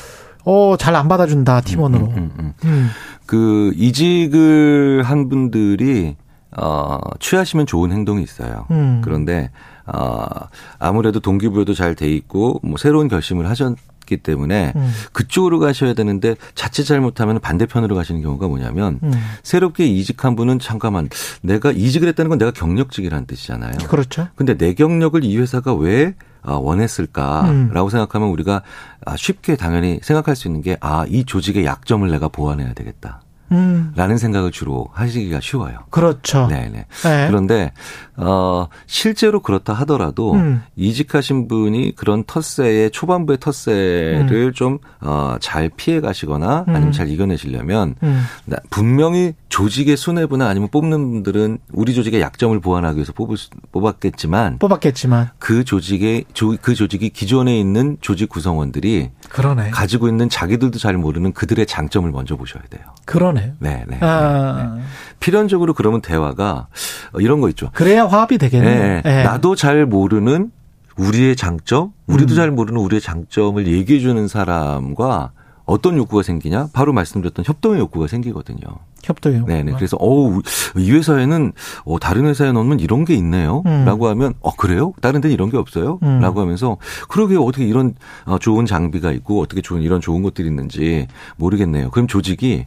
어, 0.45 0.77
잘 0.79 0.95
안 0.95 1.09
받아준다 1.09 1.63
팀원으로. 1.63 2.05
음, 2.07 2.15
음, 2.17 2.31
음. 2.39 2.53
음. 2.65 2.89
그 3.25 3.73
이직을 3.77 5.03
한 5.05 5.29
분들이 5.29 6.15
어 6.57 6.99
취하시면 7.19 7.67
좋은 7.67 7.91
행동이 7.93 8.23
있어요. 8.23 8.67
음. 8.71 9.01
그런데 9.03 9.51
어 9.87 10.25
아무래도 10.79 11.19
동기부여도 11.21 11.75
잘 11.75 11.95
돼 11.97 12.09
있고 12.13 12.61
뭐 12.63 12.77
새로운 12.79 13.09
결심을 13.09 13.49
하셨 13.49 13.75
기 14.07 14.17
때문에 14.17 14.73
음. 14.77 14.93
그쪽으로 15.13 15.59
가셔야 15.59 15.93
되는데 15.93 16.37
자칫 16.55 16.85
잘못하면 16.85 17.41
반대편으로 17.41 17.95
가시는 17.95 18.23
경우가 18.23 18.49
뭐냐면 18.49 19.01
음. 19.03 19.13
새롭게 19.43 19.87
이직한 19.87 20.37
분은 20.37 20.61
잠깐만 20.61 21.09
내가 21.43 21.73
이직을 21.73 22.09
했다는 22.09 22.29
건 22.31 22.39
내가 22.39 22.53
경력직이라는 22.53 23.27
뜻이잖아요. 23.27 23.79
그렇죠. 23.89 24.29
근데 24.37 24.57
내 24.57 24.75
경력을 24.75 25.23
이 25.25 25.37
회사가 25.37 25.75
왜 25.75 26.15
아, 26.43 26.53
원했을까라고 26.55 27.51
음. 27.51 27.91
생각하면 27.91 28.29
우리가 28.29 28.63
아, 29.05 29.17
쉽게 29.17 29.57
당연히 29.57 29.99
생각할 30.03 30.37
수 30.37 30.47
있는 30.47 30.63
게 30.63 30.77
아, 30.81 31.05
이 31.09 31.25
조직의 31.25 31.67
약점을 31.67 32.09
내가 32.09 32.29
보완해야 32.29 32.73
되겠다. 32.73 33.21
음. 33.53 33.93
라는 33.97 34.19
생각을 34.19 34.51
주로 34.51 34.89
하시기가 34.93 35.41
쉬워요. 35.41 35.79
그렇죠. 35.91 36.47
네네. 36.49 36.87
네. 37.05 37.27
그런데, 37.29 37.73
어, 38.17 38.69
실제로 38.87 39.41
그렇다 39.41 39.73
하더라도 39.75 40.35
음. 40.35 40.63
이직하신 40.77 41.49
분이 41.49 41.95
그런 41.97 42.25
텃세의 42.25 42.91
초반부의 42.91 43.39
텃세를 43.39 44.53
좀, 44.55 44.79
어, 45.01 45.37
잘 45.41 45.71
피해 45.77 46.01
가시거나 46.01 46.65
아니면 46.67 46.89
음. 46.89 46.93
잘 46.93 47.09
이겨내시려면 47.09 47.95
음. 48.03 48.25
나- 48.47 48.57
분명히 48.71 49.35
조직의 49.49 49.97
수뇌부나 49.97 50.49
아니면 50.49 50.69
뽑는 50.71 50.99
분들은 51.13 51.59
우리 51.73 51.95
조직의 51.95 52.21
약점을 52.21 52.59
보완하기 52.61 52.97
위해서 52.97 53.13
뽑을 53.13 53.37
수- 53.37 53.49
뽑았겠지만 53.73 54.59
뽑았겠지만 54.59 55.31
그 55.39 55.65
조직의 55.65 56.25
조- 56.35 56.57
그 56.61 56.75
조직이 56.75 57.11
기존에 57.11 57.59
있는 57.59 57.97
조직 58.01 58.29
구성원들이 58.29 59.11
그러네. 59.31 59.71
가지고 59.71 60.09
있는 60.09 60.29
자기들도 60.29 60.79
잘 60.79 60.97
모르는 60.97 61.33
그들의 61.33 61.67
장점을 61.67 62.11
먼저 62.11 62.37
보셔야 62.37 62.63
돼요. 62.71 62.83
그러네. 63.05 63.55
네, 63.59 63.71
네. 63.71 63.85
네, 63.87 63.97
네. 63.99 63.99
아, 64.01 64.79
필연적으로 65.21 65.75
그러면 65.75 66.01
대화가 66.01 66.69
어, 67.13 67.21
이런 67.21 67.41
거 67.41 67.49
있죠. 67.51 67.71
그래야 67.75 68.07
화합이 68.07 68.39
되겠네요. 68.39 69.03
네, 69.03 69.03
예. 69.05 69.23
나도 69.23 69.55
잘 69.55 69.87
모르는 69.87 70.51
우리의 70.97 71.37
장점, 71.37 71.93
우리도 72.07 72.35
음. 72.35 72.37
잘 72.37 72.51
모르는 72.51 72.81
우리의 72.81 73.01
장점을 73.01 73.67
얘기해 73.67 74.01
주는 74.01 74.29
사람과 74.29 75.33
어떤 75.67 75.97
욕구가 75.97 76.23
생기냐? 76.23 76.69
바로 76.73 76.93
말씀드렸던 76.93 77.45
협동의 77.45 77.81
욕구가 77.81 78.07
생기거든요. 78.07 78.61
협동요. 79.03 79.47
네네. 79.47 79.73
그래서 79.73 79.97
어우 80.01 80.43
이 80.77 80.93
회사에는 80.93 81.53
어 81.85 81.99
다른 81.99 82.27
회사에 82.27 82.53
넣으면 82.53 82.81
이런 82.81 83.05
게 83.05 83.15
있네요.라고 83.15 84.09
하면 84.09 84.35
어 84.41 84.55
그래요? 84.55 84.93
다른 85.01 85.21
데는 85.21 85.35
이런 85.35 85.51
게 85.51 85.57
없어요?라고 85.57 86.41
음. 86.41 86.43
하면서 86.43 86.77
그러게 87.09 87.37
어떻게 87.37 87.65
이런 87.65 87.95
어, 88.25 88.39
좋은 88.39 88.65
장비가 88.65 89.13
있고 89.13 89.41
어떻게 89.41 89.61
좋은 89.61 89.83
이런 89.83 90.01
좋은 90.01 90.23
것들이 90.23 90.49
있는지 90.49 91.09
모르겠네요. 91.37 91.91
그럼 91.91 92.07
조직이 92.07 92.67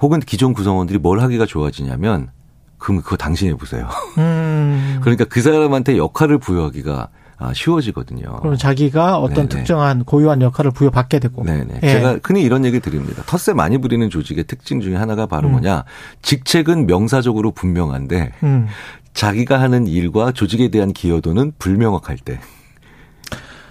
혹은 0.00 0.20
기존 0.20 0.54
구성원들이 0.54 0.98
뭘 0.98 1.20
하기가 1.20 1.46
좋아지냐면 1.46 2.30
그럼 2.78 3.02
그거 3.02 3.16
당신이 3.16 3.50
해보세요. 3.52 3.88
음. 4.18 4.98
그러니까 5.04 5.24
그 5.24 5.42
사람한테 5.42 5.98
역할을 5.98 6.38
부여하기가 6.38 6.92
아, 7.02 7.08
쉬워지거든요. 7.54 8.36
그럼 8.40 8.56
자기가 8.56 9.18
어떤 9.18 9.48
네네. 9.48 9.48
특정한 9.48 10.04
고유한 10.04 10.42
역할을 10.42 10.70
부여받게 10.70 11.18
되고. 11.18 11.44
네네. 11.44 11.80
예. 11.82 11.92
제가 11.92 12.18
흔히 12.22 12.42
이런 12.42 12.64
얘기 12.64 12.80
드립니다. 12.80 13.22
텃세 13.26 13.52
많이 13.52 13.78
부리는 13.78 14.08
조직의 14.10 14.44
특징 14.44 14.80
중에 14.80 14.96
하나가 14.96 15.26
바로 15.26 15.48
음. 15.48 15.52
뭐냐. 15.52 15.84
직책은 16.22 16.86
명사적으로 16.86 17.50
분명한데 17.52 18.32
음. 18.42 18.66
자기가 19.12 19.60
하는 19.60 19.86
일과 19.86 20.32
조직에 20.32 20.68
대한 20.68 20.92
기여도는 20.92 21.52
불명확할 21.58 22.18
때. 22.18 22.40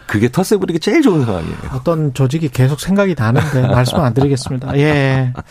그게 0.07 0.29
텃세 0.29 0.57
부리기 0.57 0.79
제일 0.79 1.01
좋은 1.01 1.25
상황이에요. 1.25 1.57
어떤 1.73 2.13
조직이 2.13 2.49
계속 2.49 2.79
생각이 2.79 3.15
나는데 3.17 3.61
말씀 3.67 3.99
안 3.99 4.13
드리겠습니다. 4.13 4.77
예. 4.77 5.33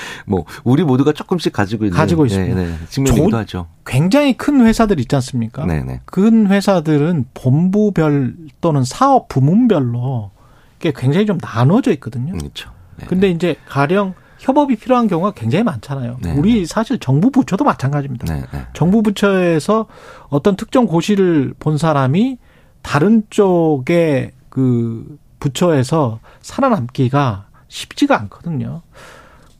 뭐 0.26 0.44
우리 0.64 0.84
모두가 0.84 1.12
조금씩 1.12 1.52
가지고 1.52 1.84
있는 1.84 1.96
가지고 1.96 2.26
있습니다. 2.26 2.54
네, 2.54 2.66
네, 2.66 3.36
하죠. 3.36 3.66
굉장히 3.84 4.36
큰 4.36 4.64
회사들 4.64 5.00
있지 5.00 5.14
않습니까? 5.16 5.64
네, 5.66 5.82
네. 5.82 6.00
큰 6.04 6.46
회사들은 6.48 7.26
본부별 7.34 8.34
또는 8.60 8.84
사업 8.84 9.28
부문별로 9.28 10.30
이게 10.78 10.92
굉장히 10.94 11.26
좀 11.26 11.38
나눠져 11.40 11.92
있거든요. 11.92 12.32
그렇죠. 12.32 12.70
네, 12.96 13.06
근데 13.06 13.30
이제 13.30 13.56
가령 13.68 14.14
협업이 14.42 14.74
필요한 14.76 15.06
경우가 15.06 15.32
굉장히 15.32 15.62
많잖아요. 15.62 16.18
네. 16.20 16.32
우리 16.32 16.66
사실 16.66 16.98
정부 16.98 17.30
부처도 17.30 17.64
마찬가지입니다. 17.64 18.32
네, 18.32 18.42
네. 18.52 18.66
정부 18.72 19.02
부처에서 19.02 19.86
어떤 20.28 20.56
특정 20.56 20.86
고시를 20.86 21.54
본 21.60 21.78
사람이 21.78 22.38
다른 22.82 23.22
쪽의 23.30 24.32
그 24.48 25.16
부처에서 25.38 26.18
살아남기가 26.40 27.46
쉽지가 27.68 28.18
않거든요. 28.22 28.82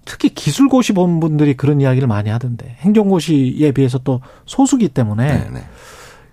특히 0.04 0.30
기술고시 0.30 0.92
본 0.92 1.21
분들이 1.21 1.54
그런 1.54 1.80
이야기를 1.80 2.09
많이 2.09 2.30
하던데 2.30 2.76
행정고시에 2.80 3.73
비해서 3.73 3.99
또 3.99 4.21
소수기 4.47 4.88
때문에 4.88 5.26
네, 5.26 5.50
네. 5.52 5.64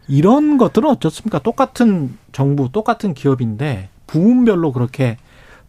이런 0.08 0.58
것들은 0.58 0.90
어떻습니까? 0.90 1.40
똑같은 1.40 2.18
정부, 2.32 2.72
똑같은 2.72 3.14
기업인데 3.14 3.90
부문별로 4.08 4.72
그렇게 4.72 5.18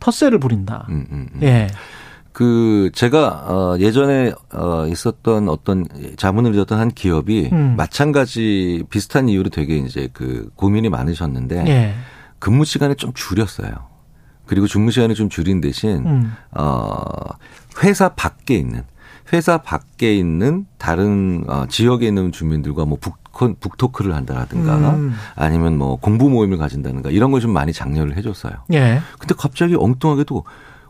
텃세를 0.00 0.38
부린다. 0.38 0.86
음, 0.88 1.06
음, 1.12 1.28
음. 1.34 1.42
예. 1.42 1.68
그 2.32 2.90
제가 2.94 3.28
어 3.48 3.76
예전에 3.78 4.32
어 4.54 4.86
있었던 4.86 5.48
어떤 5.48 5.86
자문을 6.16 6.52
드렸던 6.52 6.78
한 6.78 6.88
기업이 6.90 7.50
음. 7.52 7.74
마찬가지 7.76 8.84
비슷한 8.88 9.28
이유로 9.28 9.50
되게 9.50 9.76
이제 9.76 10.08
그 10.12 10.50
고민이 10.54 10.88
많으셨는데 10.88 11.64
예. 11.66 11.94
근무 12.38 12.64
시간을 12.64 12.96
좀 12.96 13.12
줄였어요. 13.12 13.89
그리고 14.50 14.66
근무 14.68 14.90
시간을 14.90 15.14
좀 15.14 15.28
줄인 15.28 15.60
대신 15.60 16.04
음. 16.04 16.34
어 16.50 17.04
회사 17.84 18.08
밖에 18.08 18.56
있는 18.56 18.82
회사 19.32 19.58
밖에 19.58 20.16
있는 20.16 20.66
다른 20.76 21.44
어 21.46 21.66
지역에 21.68 22.08
있는 22.08 22.32
주민들과 22.32 22.84
뭐 22.84 22.98
북, 23.00 23.16
북토크를 23.60 24.12
한다라든가 24.12 24.74
음. 24.90 25.14
아니면 25.36 25.78
뭐 25.78 25.94
공부 25.96 26.28
모임을 26.28 26.58
가진다든가 26.58 27.10
이런 27.10 27.30
걸 27.30 27.40
좀 27.40 27.52
많이 27.52 27.72
장려를 27.72 28.16
해줬어요. 28.16 28.54
예. 28.72 29.00
근데 29.20 29.36
갑자기 29.38 29.76
엉뚱하게도 29.76 30.42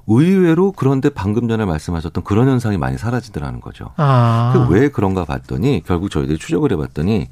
의외로 0.06 0.72
그런데 0.72 1.10
방금 1.10 1.46
전에 1.46 1.66
말씀하셨던 1.66 2.24
그런 2.24 2.48
현상이 2.48 2.78
많이 2.78 2.96
사라지더라는 2.96 3.60
거죠. 3.60 3.90
아. 3.98 4.66
그왜 4.68 4.88
그런가 4.88 5.26
봤더니 5.26 5.82
결국 5.86 6.10
저희들이 6.10 6.38
추적을 6.38 6.72
해봤더니 6.72 7.28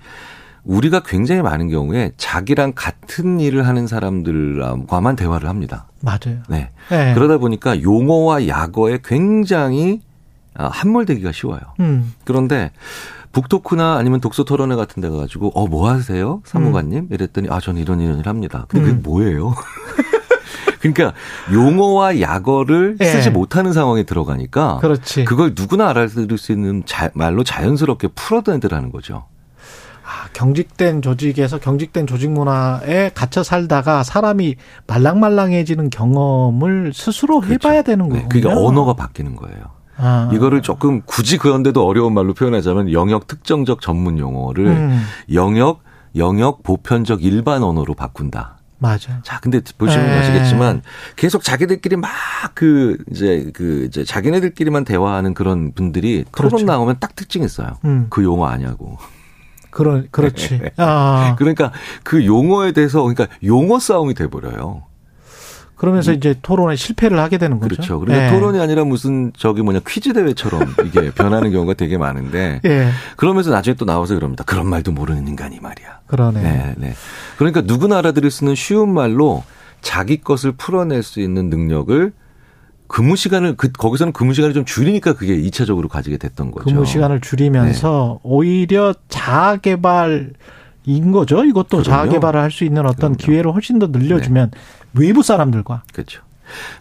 우리가 0.65 1.01
굉장히 1.01 1.43
많은 1.43 1.69
경우에 1.69 2.13
자기랑 2.17 2.73
같은 2.75 3.41
일을 3.41 3.67
하는 3.67 3.87
사람들과만 3.87 5.17
대화를 5.17 5.49
합니다. 5.49 5.87
맞아요. 6.01 6.39
네. 6.49 6.71
예. 6.93 7.13
그러다 7.15 7.39
보니까 7.39 7.81
용어와 7.83 8.47
약어에 8.49 8.99
굉장히 9.05 10.01
아, 10.55 10.67
함몰되기가 10.69 11.33
쉬워요. 11.33 11.61
음. 11.81 12.13
그런데 12.25 12.73
북토크나 13.33 13.97
아니면 13.97 14.21
독서 14.21 14.43
토론회 14.45 14.75
같은 14.77 15.01
데 15.01 15.09
가가지고 15.09 15.53
어 15.55 15.67
뭐 15.67 15.89
하세요 15.91 16.41
사무관님 16.45 17.09
이랬더니 17.11 17.49
아 17.51 17.61
저는 17.61 17.81
이런 17.81 18.01
이런 18.01 18.19
일 18.19 18.29
합니다. 18.29 18.65
근데 18.69 18.87
그게 18.87 18.99
음. 18.99 19.03
뭐예요? 19.03 19.55
그러니까 20.81 21.13
용어와 21.53 22.21
약어를 22.21 22.97
예. 23.01 23.05
쓰지 23.05 23.31
못하는 23.31 23.73
상황에 23.73 24.05
들어가니까 24.05 24.79
그렇지. 24.79 25.25
그걸 25.25 25.53
누구나 25.57 25.89
알아들을 25.91 26.39
수 26.39 26.53
있는 26.53 26.83
자- 26.87 27.11
말로 27.15 27.43
자연스럽게 27.45 28.09
풀어내더라는 28.15 28.91
거죠. 28.93 29.27
아, 30.09 30.29
경직된 30.33 31.03
조직에서 31.03 31.59
경직된 31.59 32.07
조직 32.07 32.31
문화에 32.31 33.11
갇혀 33.15 33.43
살다가 33.43 34.03
사람이 34.03 34.57
말랑말랑해지는 34.87 35.91
경험을 35.91 36.93
스스로 36.95 37.45
해봐야 37.45 37.83
되는 37.83 38.09
네, 38.09 38.23
거군요. 38.23 38.29
그게 38.29 38.49
언어가 38.49 38.95
바뀌는 38.95 39.37
거예요. 39.37 39.59
아. 39.99 40.31
이거를 40.33 40.63
조금 40.63 41.03
굳이 41.05 41.37
그런데도 41.37 41.85
어려운 41.87 42.15
말로 42.15 42.33
표현하자면 42.33 42.93
영역 42.93 43.27
특정적 43.27 43.81
전문 43.81 44.19
용어를 44.19 44.67
음, 44.69 45.03
영역 45.33 45.83
영역 46.17 46.63
보편적 46.63 47.23
일반 47.23 47.63
언어로 47.63 47.95
바꾼다. 47.95 48.57
맞아. 48.79 49.21
자, 49.25 49.41
근데 49.41 49.61
보시면 49.77 50.07
네. 50.07 50.19
아시겠지만 50.19 50.83
계속 51.17 51.43
자기들끼리 51.43 51.97
막 51.97 52.09
그 52.55 52.99
이제 53.13 53.51
그 53.55 53.85
이제 53.87 54.03
자기네들끼리만 54.03 54.85
대화하는 54.85 55.33
그런 55.35 55.73
분들이 55.73 56.25
토론 56.35 56.51
그렇죠. 56.51 56.67
나오면 56.67 56.97
딱 56.99 57.15
특징 57.15 57.43
있어요. 57.45 57.77
음, 57.85 58.07
그 58.11 58.25
용어 58.25 58.47
아냐고. 58.47 58.97
그런 59.71 60.09
그렇지. 60.11 60.61
아, 60.77 61.35
그러니까 61.39 61.73
그 62.03 62.25
용어에 62.27 62.73
대해서 62.73 63.03
그러니까 63.03 63.27
용어 63.45 63.79
싸움이 63.79 64.15
돼 64.15 64.29
버려요. 64.29 64.83
그러면서 65.79 66.13
이제 66.13 66.35
토론에 66.43 66.75
실패를 66.75 67.21
하게 67.21 67.39
되는 67.39 67.61
거죠. 67.61 67.77
그렇죠. 67.77 68.01
그러니까 68.01 68.27
예. 68.27 68.31
토론이 68.33 68.61
아니라 68.61 68.83
무슨 68.85 69.33
저기 69.37 69.63
뭐냐 69.63 69.81
퀴즈 69.87 70.13
대회처럼 70.13 70.75
이게 70.85 71.11
변하는 71.15 71.53
경우가 71.53 71.75
되게 71.75 71.97
많은데 71.97 72.61
예, 72.65 72.89
그러면서 73.17 73.51
나중에 73.51 73.75
또 73.77 73.85
나와서 73.85 74.17
그럽니다. 74.17 74.43
그런 74.43 74.67
말도 74.67 74.91
모르는 74.91 75.29
인간이 75.29 75.61
말이야. 75.61 76.01
그러네. 76.09 76.43
네, 76.43 76.75
네. 76.77 76.95
그러니까 77.39 77.61
누구나 77.61 77.99
알아들을 77.99 78.29
수 78.31 78.45
있는 78.45 78.57
쉬운 78.57 78.93
말로 78.93 79.45
자기 79.81 80.21
것을 80.21 80.53
풀어낼 80.53 81.05
수 81.05 81.21
있는 81.21 81.49
능력을 81.49 82.13
근무 82.89 83.15
시간을 83.17 83.57
그 83.57 83.71
거기서는 83.71 84.13
근무 84.13 84.35
시간을 84.35 84.55
좀 84.55 84.65
줄이니까 84.65 85.13
그게 85.15 85.35
이차적으로 85.35 85.89
가지게 85.89 86.17
됐던 86.17 86.51
거죠. 86.51 86.65
근무 86.65 86.85
시간을 86.85 87.21
줄이면서 87.21 88.21
네. 88.25 88.29
오히려 88.29 88.95
자아 89.09 89.57
개발 89.59 90.33
인 90.85 91.13
거죠. 91.13 91.45
이것도 91.45 91.83
자아 91.83 91.99
그럼요. 92.05 92.13
개발을 92.13 92.41
할 92.41 92.51
수 92.51 92.65
있는 92.65 92.83
어떤 92.87 92.97
그럼요. 93.13 93.17
기회를 93.19 93.53
훨씬 93.55 93.79
더 93.79 93.89
늘려주면 93.89 94.51
외부 94.95 95.23
사람들과 95.23 95.83
그렇죠. 95.93 96.23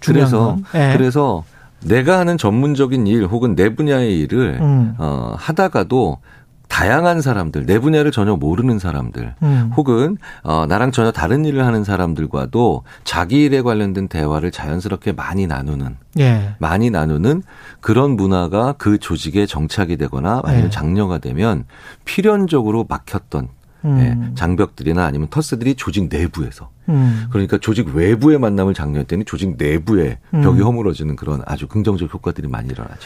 그래서 0.06 0.56
건. 0.56 0.64
예. 0.76 0.94
그래서 0.96 1.44
내가 1.84 2.18
하는 2.20 2.38
전문적인 2.38 3.06
일 3.06 3.26
혹은 3.26 3.56
내 3.56 3.76
분야의 3.76 4.18
일을 4.20 4.60
음. 4.62 4.96
어 4.98 5.36
하다가도 5.38 6.20
다양한 6.68 7.22
사람들, 7.22 7.66
내 7.66 7.80
분야를 7.80 8.12
전혀 8.12 8.36
모르는 8.36 8.80
사람들, 8.80 9.36
음. 9.42 9.72
혹은 9.76 10.18
어 10.44 10.66
나랑 10.68 10.92
전혀 10.92 11.12
다른 11.12 11.46
일을 11.46 11.66
하는 11.66 11.84
사람들과도 11.84 12.84
자기 13.04 13.44
일에 13.44 13.62
관련된 13.62 14.08
대화를 14.08 14.52
자연스럽게 14.52 15.14
많이 15.14 15.48
나누는 15.48 15.98
예. 16.20 16.56
많이 16.60 16.90
나누는 16.90 17.44
그런 17.80 18.12
문화가 18.12 18.74
그 18.78 18.98
조직에 18.98 19.46
정착이 19.46 19.98
되거나 19.98 20.42
아니면 20.44 20.66
네. 20.66 20.70
장려가 20.70 21.18
되면 21.18 21.66
필연적으로 22.06 22.86
막혔던 22.88 23.50
음. 23.86 24.00
예, 24.00 24.36
장벽들이나 24.36 25.06
아니면 25.06 25.28
텃세들이 25.30 25.76
조직 25.76 26.08
내부에서 26.10 26.70
음. 26.90 27.28
그러니까 27.32 27.58
조직 27.58 27.94
외부의 27.94 28.40
만남을 28.40 28.74
장려했더니 28.74 29.26
조직 29.26 29.56
내부에 29.58 30.20
음. 30.34 30.42
벽이 30.42 30.62
허물어지는 30.62 31.16
그런 31.16 31.42
아주 31.46 31.68
긍정적 31.68 32.14
효과들이 32.14 32.48
많이 32.48 32.70
일어나죠. 32.70 33.00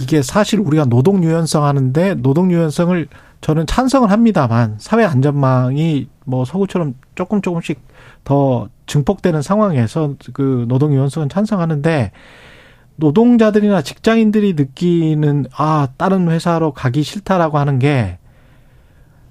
이게 0.00 0.22
사실 0.22 0.60
우리가 0.60 0.86
노동 0.86 1.22
유연성 1.22 1.64
하는데 1.64 2.14
노동 2.14 2.50
유연성을 2.50 3.08
저는 3.40 3.66
찬성을 3.66 4.10
합니다만 4.10 4.76
사회 4.78 5.04
안전망이 5.04 6.08
뭐 6.24 6.44
서구처럼 6.44 6.94
조금 7.14 7.42
조금씩 7.42 7.78
더 8.24 8.68
증폭되는 8.86 9.42
상황에서 9.42 10.14
그 10.32 10.64
노동 10.68 10.94
유연성은 10.94 11.28
찬성하는데 11.28 12.12
노동자들이나 12.96 13.82
직장인들이 13.82 14.54
느끼는 14.54 15.46
아 15.56 15.88
다른 15.96 16.30
회사로 16.30 16.72
가기 16.72 17.02
싫다라고 17.02 17.58
하는 17.58 17.78
게 17.78 18.18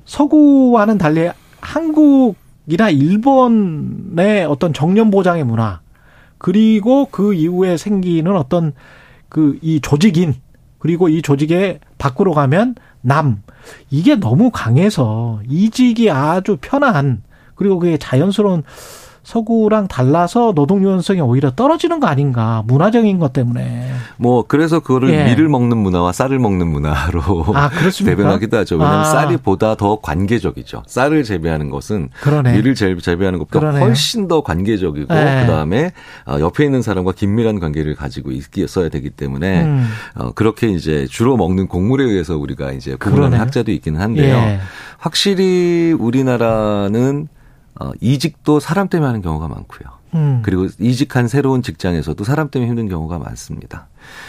서구와는 0.05 0.97
달리 0.97 1.29
한국이나 1.61 2.89
일본의 2.89 4.45
어떤 4.45 4.73
정년 4.73 5.11
보장의 5.11 5.43
문화 5.43 5.81
그리고 6.37 7.07
그 7.09 7.33
이후에 7.33 7.77
생기는 7.77 8.35
어떤 8.35 8.73
그 9.29 9.57
이 9.61 9.79
조직인 9.81 10.35
그리고 10.77 11.07
이 11.09 11.21
조직에 11.21 11.79
밖으로 11.97 12.33
가면 12.33 12.75
남 13.01 13.41
이게 13.89 14.15
너무 14.15 14.51
강해서 14.51 15.39
이직이 15.49 16.11
아주 16.11 16.57
편한 16.59 17.23
그리고 17.55 17.79
그게 17.79 17.97
자연스러운 17.97 18.63
서구랑 19.23 19.87
달라서 19.87 20.51
노동 20.53 20.83
유연성이 20.83 21.21
오히려 21.21 21.51
떨어지는 21.51 21.99
거 22.01 22.07
아닌가 22.07 22.61
문화적인 22.67 23.19
것 23.19 23.31
때문에 23.31 23.89
뭐 24.17 24.43
그래서 24.47 24.81
그거를 24.81 25.09
예. 25.13 25.23
밀을 25.25 25.47
먹는 25.47 25.77
문화와 25.77 26.11
쌀을 26.11 26.39
먹는 26.39 26.67
문화로 26.67 27.21
아? 27.55 27.69
대변하기도 28.05 28.57
하죠. 28.57 28.75
왜냐하면 28.75 28.99
아. 29.01 29.03
쌀이 29.05 29.37
보다 29.37 29.75
더 29.75 29.99
관계적이죠. 30.01 30.83
쌀을 30.87 31.23
재배하는 31.23 31.69
것은 31.69 32.09
그러네. 32.21 32.51
밀을 32.53 32.75
재- 32.75 32.95
재배하는 32.97 33.39
것보다 33.39 33.59
그러네요. 33.59 33.83
훨씬 33.85 34.27
더 34.27 34.41
관계적이고 34.41 35.13
네. 35.13 35.41
그다음에 35.45 35.91
어, 36.27 36.37
옆에 36.39 36.65
있는 36.65 36.81
사람과 36.81 37.13
긴밀한 37.13 37.59
관계를 37.59 37.95
가지고 37.95 38.31
있어야 38.31 38.89
되기 38.89 39.09
때문에 39.09 39.63
음. 39.63 39.87
어, 40.15 40.31
그렇게 40.33 40.67
이제 40.67 41.07
주로 41.09 41.37
먹는 41.37 41.67
곡물에 41.67 42.03
의해서 42.03 42.37
우리가 42.37 42.73
이제 42.73 42.95
구분하는. 42.95 43.39
학자도 43.39 43.71
있기는 43.71 43.99
한데요. 44.01 44.35
예. 44.35 44.59
확실히 44.97 45.95
우리나라는 45.97 47.27
어, 47.79 47.91
이직도 48.01 48.59
사람 48.59 48.87
때문에 48.87 49.07
하는 49.07 49.21
경우가 49.21 49.47
많고요. 49.47 50.03
음. 50.15 50.41
그리고 50.43 50.67
이직한 50.79 51.27
새로운 51.27 51.61
직장에서도 51.61 52.23
사람 52.23 52.49
때문에 52.49 52.69
힘든 52.69 52.87
경우가 52.87 53.19
많습니다. 53.19 53.87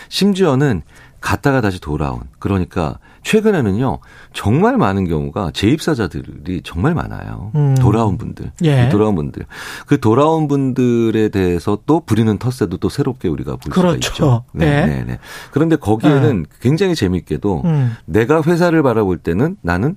심지어는 0.08 0.82
갔다가 1.20 1.62
다시 1.62 1.80
돌아온 1.80 2.20
그러니까 2.38 2.98
최근에는요 3.22 3.98
정말 4.34 4.76
많은 4.76 5.08
경우가 5.08 5.52
재입사자들이 5.54 6.60
정말 6.62 6.94
많아요. 6.94 7.50
음. 7.54 7.74
돌아온 7.76 8.18
분들, 8.18 8.52
예. 8.62 8.90
돌아온 8.90 9.14
분들 9.14 9.46
그 9.86 9.98
돌아온 9.98 10.48
분들에 10.48 11.30
대해서 11.30 11.78
또 11.86 12.00
부리는 12.00 12.36
텃세도 12.36 12.76
또 12.76 12.90
새롭게 12.90 13.28
우리가 13.28 13.56
볼 13.56 13.72
그렇죠. 13.72 14.00
수가 14.02 14.26
있죠. 14.26 14.44
네, 14.52 14.66
예. 14.66 14.86
네, 14.86 15.04
네. 15.04 15.18
그런데 15.50 15.76
거기에는 15.76 16.44
굉장히 16.60 16.94
재밌게도 16.94 17.62
음. 17.64 17.96
내가 18.04 18.42
회사를 18.42 18.82
바라볼 18.82 19.16
때는 19.16 19.56
나는 19.62 19.96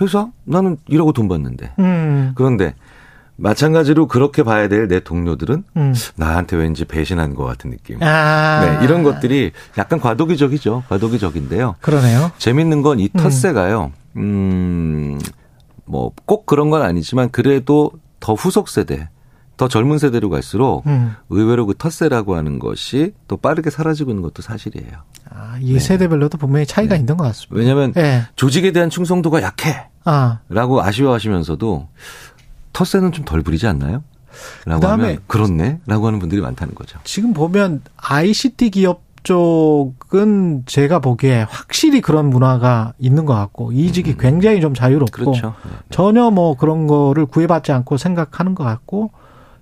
회사 0.00 0.30
나는 0.44 0.76
일하고 0.86 1.12
돈 1.12 1.26
받는데 1.26 1.72
음. 1.80 2.32
그런데 2.36 2.74
마찬가지로 3.40 4.08
그렇게 4.08 4.42
봐야 4.42 4.68
될 4.68 4.88
내 4.88 5.00
동료들은 5.00 5.64
음. 5.76 5.94
나한테 6.16 6.56
왠지 6.56 6.84
배신한 6.84 7.34
것 7.34 7.44
같은 7.44 7.70
느낌. 7.70 8.02
아. 8.02 8.60
네, 8.80 8.84
이런 8.84 9.02
것들이 9.04 9.52
약간 9.78 10.00
과도기적이죠. 10.00 10.84
과도기적인데요. 10.88 11.76
그러네요. 11.80 12.32
재밌는 12.38 12.82
건 12.82 12.98
이 12.98 13.08
텃세가요. 13.16 13.92
음, 14.16 15.18
뭐 15.84 16.10
꼭 16.26 16.46
그런 16.46 16.70
건 16.70 16.82
아니지만 16.82 17.30
그래도 17.30 17.92
더 18.20 18.34
후속 18.34 18.68
세대, 18.68 19.08
더 19.56 19.68
젊은 19.68 19.98
세대로 19.98 20.30
갈수록 20.30 20.84
음. 20.86 21.14
의외로 21.28 21.66
그 21.66 21.74
텃세라고 21.76 22.34
하는 22.36 22.58
것이 22.58 23.12
또 23.28 23.36
빠르게 23.36 23.70
사라지고 23.70 24.10
있는 24.10 24.22
것도 24.22 24.42
사실이에요. 24.42 24.90
아, 25.30 25.56
이 25.60 25.78
세대별로도 25.78 26.38
분명히 26.38 26.66
차이가 26.66 26.96
있는 26.96 27.16
것 27.16 27.24
같습니다. 27.24 27.54
네. 27.54 27.60
왜냐하면 27.60 27.92
예. 27.96 28.22
조직에 28.36 28.72
대한 28.72 28.90
충성도가 28.90 29.42
약해. 29.42 29.86
아. 30.04 30.38
라고 30.48 30.80
아쉬워하시면서도 30.82 31.88
텃세는 32.78 33.10
좀 33.12 33.24
덜 33.24 33.42
부리지 33.42 33.66
않나요? 33.66 34.04
라고 34.64 34.80
그다음에 34.80 35.04
하면 35.04 35.18
그렇네? 35.26 35.80
라고 35.86 36.06
하는 36.06 36.18
분들이 36.20 36.40
많다는 36.40 36.74
거죠. 36.76 36.98
지금 37.02 37.32
보면 37.34 37.82
ICT 37.96 38.70
기업 38.70 39.02
쪽은 39.24 40.62
제가 40.66 41.00
보기에 41.00 41.42
확실히 41.48 42.00
그런 42.00 42.30
문화가 42.30 42.92
있는 42.98 43.24
것 43.26 43.34
같고 43.34 43.72
이직이 43.72 44.16
굉장히 44.16 44.60
좀 44.60 44.74
자유롭고 44.74 45.10
그렇죠. 45.12 45.54
네. 45.64 45.70
전혀 45.90 46.30
뭐 46.30 46.56
그런 46.56 46.86
거를 46.86 47.26
구애받지 47.26 47.72
않고 47.72 47.96
생각하는 47.96 48.54
것 48.54 48.62
같고 48.64 49.10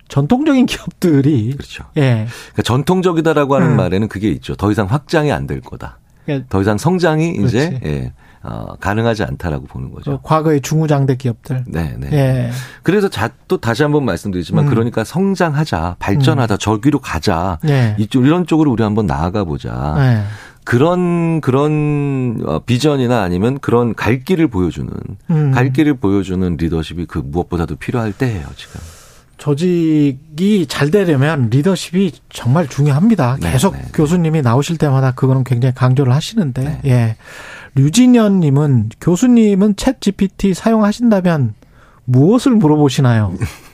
전통적인 0.09 0.67
기업들이 0.67 1.53
그렇죠. 1.53 1.85
예. 1.97 2.27
그러니까 2.51 2.61
전통적이다라고 2.63 3.55
하는 3.55 3.71
음. 3.71 3.77
말에는 3.77 4.07
그게 4.09 4.29
있죠. 4.29 4.55
더 4.55 4.71
이상 4.71 4.85
확장이 4.85 5.31
안 5.31 5.47
될 5.47 5.59
거다. 5.61 5.97
예. 6.29 6.45
더 6.49 6.61
이상 6.61 6.77
성장이 6.77 7.31
이제 7.43 7.69
그렇지. 7.69 7.85
예, 7.85 8.13
어, 8.49 8.75
가능하지 8.79 9.23
않다라고 9.23 9.65
보는 9.65 9.91
거죠. 9.91 10.11
그 10.11 10.17
과거의 10.23 10.61
중후장대 10.61 11.17
기업들. 11.17 11.65
네, 11.67 11.95
네. 11.97 12.09
예. 12.13 12.51
그래서 12.81 13.09
자, 13.09 13.29
또 13.47 13.57
다시 13.57 13.83
한번 13.83 14.05
말씀드리지만 14.05 14.65
음. 14.65 14.69
그러니까 14.69 15.03
성장하자, 15.03 15.97
발전하자, 15.99 16.55
저기로 16.55 16.99
가자. 16.99 17.59
예. 17.67 17.95
이쪽 17.97 18.25
이런 18.25 18.47
쪽으로 18.47 18.71
우리 18.71 18.83
한번 18.83 19.05
나아가 19.05 19.43
보자. 19.43 19.95
예. 19.97 20.23
그런 20.63 21.39
그런 21.41 22.41
어, 22.45 22.59
비전이나 22.59 23.21
아니면 23.21 23.57
그런 23.59 23.93
갈 23.93 24.23
길을 24.23 24.47
보여주는 24.47 24.89
음. 25.29 25.51
갈 25.51 25.71
길을 25.71 25.95
보여주는 25.95 26.57
리더십이 26.57 27.05
그 27.05 27.19
무엇보다도 27.19 27.75
필요할 27.75 28.13
때예요 28.13 28.45
지금. 28.55 28.79
조직이 29.37 30.65
잘 30.67 30.91
되려면 30.91 31.49
리더십이 31.49 32.11
정말 32.29 32.67
중요합니다. 32.67 33.37
네, 33.39 33.51
계속 33.51 33.73
네, 33.73 33.81
네. 33.83 33.89
교수님이 33.93 34.41
나오실 34.41 34.77
때마다 34.77 35.11
그거는 35.11 35.43
굉장히 35.43 35.73
강조를 35.75 36.13
하시는데, 36.13 36.63
네. 36.63 36.81
예. 36.85 37.15
류진현 37.75 38.39
님은 38.39 38.89
교수님은 38.99 39.75
챗 39.75 40.01
GPT 40.01 40.55
사용하신다면 40.55 41.53
무엇을 42.05 42.53
물어보시나요? 42.53 43.33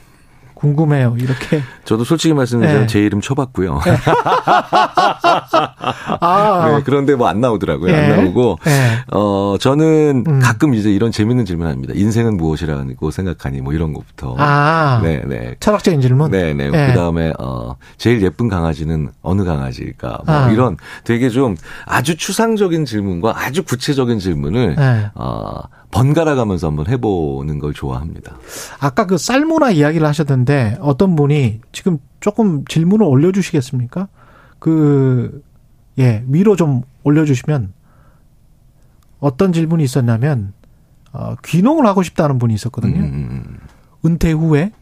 궁금해요. 0.64 1.16
이렇게. 1.18 1.62
저도 1.84 2.04
솔직히 2.04 2.32
말씀드리면 2.32 2.80
네. 2.82 2.86
제 2.86 3.00
이름 3.00 3.20
쳐봤고요. 3.20 3.80
아, 6.20 6.68
네, 6.76 6.82
그런데 6.84 7.14
뭐 7.14 7.28
안 7.28 7.40
나오더라고요. 7.40 7.92
예. 7.92 7.96
안 7.96 8.16
나오고 8.16 8.58
예. 8.66 9.04
어 9.12 9.56
저는 9.60 10.24
음. 10.26 10.40
가끔 10.40 10.74
이제 10.74 10.90
이런 10.90 11.10
재밌는 11.10 11.44
질문 11.44 11.66
합니다. 11.66 11.92
인생은 11.96 12.36
무엇이라고 12.36 13.10
생각하니 13.10 13.60
뭐 13.60 13.72
이런 13.72 13.92
것부터. 13.92 14.36
아. 14.38 15.00
네, 15.02 15.22
네. 15.26 15.56
철학적인 15.60 16.00
질문? 16.00 16.30
네, 16.30 16.54
네. 16.54 16.66
예. 16.66 16.86
그다음에 16.88 17.32
어 17.38 17.76
제일 17.96 18.22
예쁜 18.22 18.48
강아지는 18.48 19.10
어느 19.22 19.42
강아지일까? 19.44 20.18
뭐 20.26 20.34
아. 20.34 20.50
이런 20.50 20.76
되게 21.04 21.28
좀 21.28 21.56
아주 21.86 22.16
추상적인 22.16 22.84
질문과 22.84 23.34
아주 23.36 23.64
구체적인 23.64 24.18
질문을 24.18 24.76
네. 24.76 25.10
어 25.14 25.60
번갈아 25.94 26.34
가면서 26.34 26.66
한번 26.66 26.88
해 26.88 26.96
보는 26.96 27.60
걸 27.60 27.72
좋아합니다. 27.72 28.36
아까 28.80 29.06
그 29.06 29.16
쌀문화 29.16 29.70
이야기를 29.70 30.04
하셨는데 30.06 30.78
어떤 30.80 31.14
분이 31.14 31.60
지금 31.70 31.98
조금 32.18 32.64
질문을 32.64 33.06
올려주시겠습니까? 33.06 34.08
그, 34.58 35.42
예, 36.00 36.24
위로 36.26 36.56
좀 36.56 36.82
올려주시면 37.04 37.72
어떤 39.20 39.52
질문이 39.52 39.84
있었냐면, 39.84 40.52
어, 41.12 41.36
귀농을 41.44 41.86
하고 41.86 42.02
싶다는 42.02 42.38
분이 42.40 42.54
있었거든요. 42.54 42.98
음, 42.98 43.58
은퇴 44.04 44.32
후에. 44.32 44.72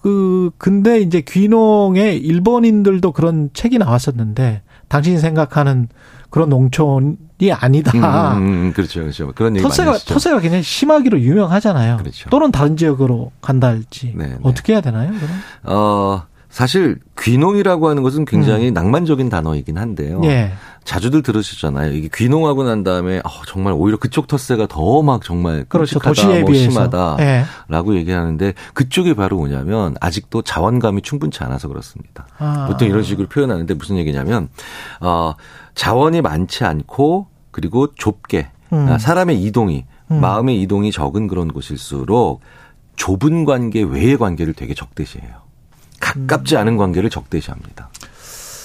그, 0.00 0.50
근데 0.58 1.00
이제 1.00 1.22
귀농에 1.22 2.14
일본인들도 2.14 3.10
그런 3.12 3.50
책이 3.52 3.78
나왔었는데, 3.78 4.62
당신이 4.90 5.18
생각하는 5.18 5.88
그런 6.30 6.48
농촌이 6.48 7.52
아니다. 7.52 7.92
음, 8.36 8.42
음, 8.42 8.72
그렇죠, 8.74 9.00
그렇죠. 9.00 9.32
그런 9.32 9.56
얘기 9.56 9.62
터세가. 9.62 9.98
터세가 9.98 10.40
굉장히 10.40 10.62
심하기로 10.62 11.20
유명하잖아요. 11.20 11.96
그렇죠. 11.96 12.28
또는 12.28 12.50
다른 12.50 12.76
지역으로 12.76 13.30
간다 13.40 13.68
할지. 13.68 14.12
네, 14.16 14.26
네. 14.26 14.36
어떻게 14.42 14.72
해야 14.74 14.80
되나요, 14.80 15.10
그럼? 15.12 15.30
어, 15.64 16.22
사실 16.50 16.98
귀농이라고 17.18 17.88
하는 17.88 18.02
것은 18.02 18.24
굉장히 18.24 18.70
낭만적인 18.72 19.28
단어이긴 19.28 19.78
한데요. 19.78 20.18
음. 20.18 20.24
예. 20.24 20.52
자주들 20.82 21.22
들으시잖아요. 21.22 21.92
이게 21.92 22.08
귀농하고 22.12 22.64
난 22.64 22.82
다음에 22.82 23.18
어, 23.18 23.28
정말 23.46 23.72
오히려 23.76 23.98
그쪽 23.98 24.26
텃세가 24.26 24.66
더 24.66 25.02
막 25.02 25.22
정말 25.22 25.64
그렇죠. 25.68 25.98
도시에 26.00 26.40
뭐 26.42 26.50
비해서. 26.50 26.70
심하다라고 26.70 27.94
예. 27.94 27.98
얘기하는데 27.98 28.54
그쪽이 28.74 29.14
바로 29.14 29.36
뭐냐면 29.36 29.94
아직도 30.00 30.42
자원감이 30.42 31.02
충분치 31.02 31.44
않아서 31.44 31.68
그렇습니다. 31.68 32.26
아. 32.38 32.66
보통 32.68 32.88
이런 32.88 33.02
식으로 33.04 33.28
표현하는데 33.28 33.72
무슨 33.74 33.96
얘기냐면 33.98 34.48
어, 35.00 35.34
자원이 35.74 36.20
많지 36.22 36.64
않고 36.64 37.28
그리고 37.52 37.94
좁게 37.94 38.48
음. 38.72 38.88
아, 38.88 38.98
사람의 38.98 39.40
이동이 39.42 39.84
음. 40.10 40.20
마음의 40.20 40.60
이동이 40.62 40.90
적은 40.90 41.28
그런 41.28 41.52
곳일수록 41.52 42.40
좁은 42.96 43.44
관계 43.44 43.82
외의 43.82 44.16
관계를 44.16 44.54
되게 44.54 44.74
적대시해요. 44.74 45.49
가깝지 46.00 46.56
않은 46.56 46.76
관계를 46.76 47.10
적대시합니다. 47.10 47.90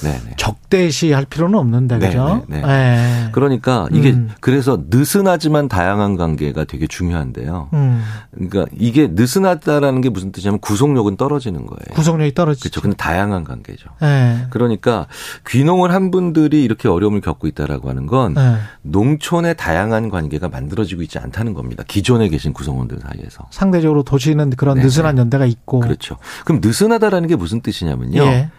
네네. 0.02 0.36
적대시 0.38 1.12
할 1.12 1.26
필요는 1.26 1.58
없는데, 1.58 2.00
네, 2.00 2.08
그죠? 2.08 2.44
네, 2.48 2.62
예. 2.66 3.30
그러니까 3.32 3.88
이게 3.92 4.12
음. 4.12 4.30
그래서 4.40 4.82
느슨하지만 4.90 5.68
다양한 5.68 6.16
관계가 6.18 6.66
되게 6.66 6.88
중요한데요. 6.88 7.70
음. 7.74 8.04
그러니까 8.32 8.66
이게 8.78 9.08
느슨하다라는 9.08 10.02
게 10.02 10.10
무슨 10.10 10.32
뜻이냐면 10.32 10.60
구속력은 10.60 11.18
떨어지는 11.18 11.66
거예요. 11.66 11.94
구성력이 11.94 12.34
떨어지죠. 12.34 12.70
그렇죠. 12.70 12.82
근데 12.82 12.96
다양한 12.98 13.44
관계죠. 13.44 13.90
예. 14.04 14.48
그러니까 14.50 15.08
귀농을 15.48 15.94
한 15.94 16.12
분들이 16.12 16.64
이렇게 16.64 16.88
어려움을 16.88 17.22
겪고 17.22 17.48
있다라고 17.48 17.90
하는 17.90 18.06
건 18.06 18.36
예. 18.38 18.58
농촌의 18.84 19.58
다양한 19.58 20.10
관계가 20.10 20.50
만들어지고 20.50 21.02
있지 21.04 21.20
않다는 21.20 21.54
겁니다. 21.54 21.84
기존에 21.88 22.28
계신 22.30 22.54
구성원들 22.54 23.00
사이에서. 23.00 23.46
상대적으로 23.52 24.04
도시는 24.04 24.52
그런 24.52 24.78
네, 24.78 24.84
느슨한 24.84 25.18
연대가 25.18 25.46
있고. 25.46 25.80
그렇죠. 25.80 26.18
그럼 26.46 26.62
느슨하다라는 26.64 27.28
게 27.28 27.36
무슨 27.36 27.62
뜻이냐면요. 27.62 28.22
예. 28.24 28.50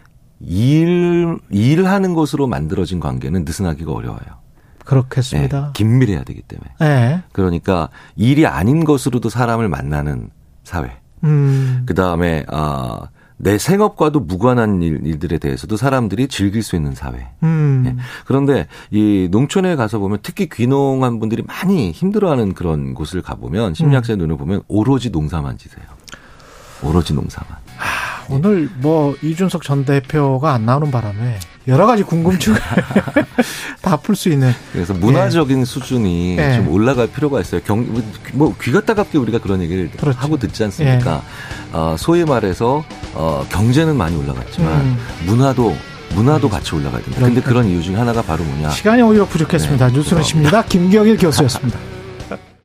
일, 0.40 1.38
일하는 1.50 2.14
것으로 2.14 2.46
만들어진 2.46 3.00
관계는 3.00 3.44
느슨하기가 3.44 3.92
어려워요. 3.92 4.46
그렇겠습니다. 4.84 5.60
네, 5.66 5.70
긴밀해야 5.74 6.24
되기 6.24 6.42
때문에. 6.42 6.70
예. 6.82 7.22
그러니까 7.32 7.88
일이 8.14 8.46
아닌 8.46 8.84
것으로도 8.84 9.28
사람을 9.28 9.68
만나는 9.68 10.30
사회. 10.62 10.92
음. 11.24 11.82
그 11.86 11.94
다음에 11.94 12.44
아, 12.48 13.08
내 13.36 13.58
생업과도 13.58 14.20
무관한 14.20 14.82
일, 14.82 15.04
일들에 15.04 15.38
대해서도 15.38 15.76
사람들이 15.76 16.28
즐길 16.28 16.62
수 16.62 16.76
있는 16.76 16.94
사회. 16.94 17.28
음. 17.42 17.82
네. 17.84 17.96
그런데 18.26 18.66
이 18.90 19.28
농촌에 19.30 19.76
가서 19.76 19.98
보면 19.98 20.18
특히 20.22 20.48
귀농한 20.48 21.18
분들이 21.20 21.42
많이 21.42 21.90
힘들어하는 21.90 22.54
그런 22.54 22.94
곳을 22.94 23.22
가보면 23.22 23.74
심리학자의 23.74 24.16
눈을 24.16 24.36
보면 24.36 24.62
오로지 24.68 25.10
농사만 25.10 25.58
지세요. 25.58 25.84
오로지 26.82 27.12
농사만. 27.12 27.65
오늘 28.28 28.68
뭐 28.78 29.14
이준석 29.22 29.62
전 29.62 29.84
대표가 29.84 30.52
안 30.52 30.66
나오는 30.66 30.90
바람에 30.90 31.38
여러 31.68 31.86
가지 31.86 32.02
궁금증을 32.02 32.58
다 33.82 33.96
풀 33.98 34.14
수 34.16 34.28
있는 34.28 34.52
그래서 34.72 34.94
문화적인 34.94 35.64
수준이 35.64 36.36
예. 36.38 36.54
좀 36.56 36.68
올라갈 36.68 37.06
필요가 37.08 37.40
있어요. 37.40 37.60
경, 37.62 37.86
뭐 38.32 38.54
귀가 38.60 38.80
따갑게 38.80 39.18
우리가 39.18 39.38
그런 39.38 39.60
얘기를 39.62 39.90
그렇죠. 39.96 40.18
하고 40.18 40.36
듣지 40.38 40.64
않습니까? 40.64 41.22
어, 41.72 41.96
소위 41.98 42.24
말해서 42.24 42.84
어, 43.14 43.44
경제는 43.50 43.96
많이 43.96 44.16
올라갔지만 44.16 44.72
음. 44.80 44.98
문화도 45.26 45.76
문화도 46.14 46.48
같이 46.48 46.74
올라가야 46.74 47.02
된다. 47.02 47.14
근데 47.20 47.26
여기까지. 47.36 47.46
그런 47.48 47.66
이유 47.66 47.82
중에 47.82 47.96
하나가 47.96 48.22
바로 48.22 48.42
뭐냐? 48.44 48.70
시간이 48.70 49.02
오히려 49.02 49.24
부족했습니다. 49.26 49.88
네. 49.88 50.22
십니다. 50.22 50.62
김경일 50.64 51.16
교수였습니다. 51.18 51.78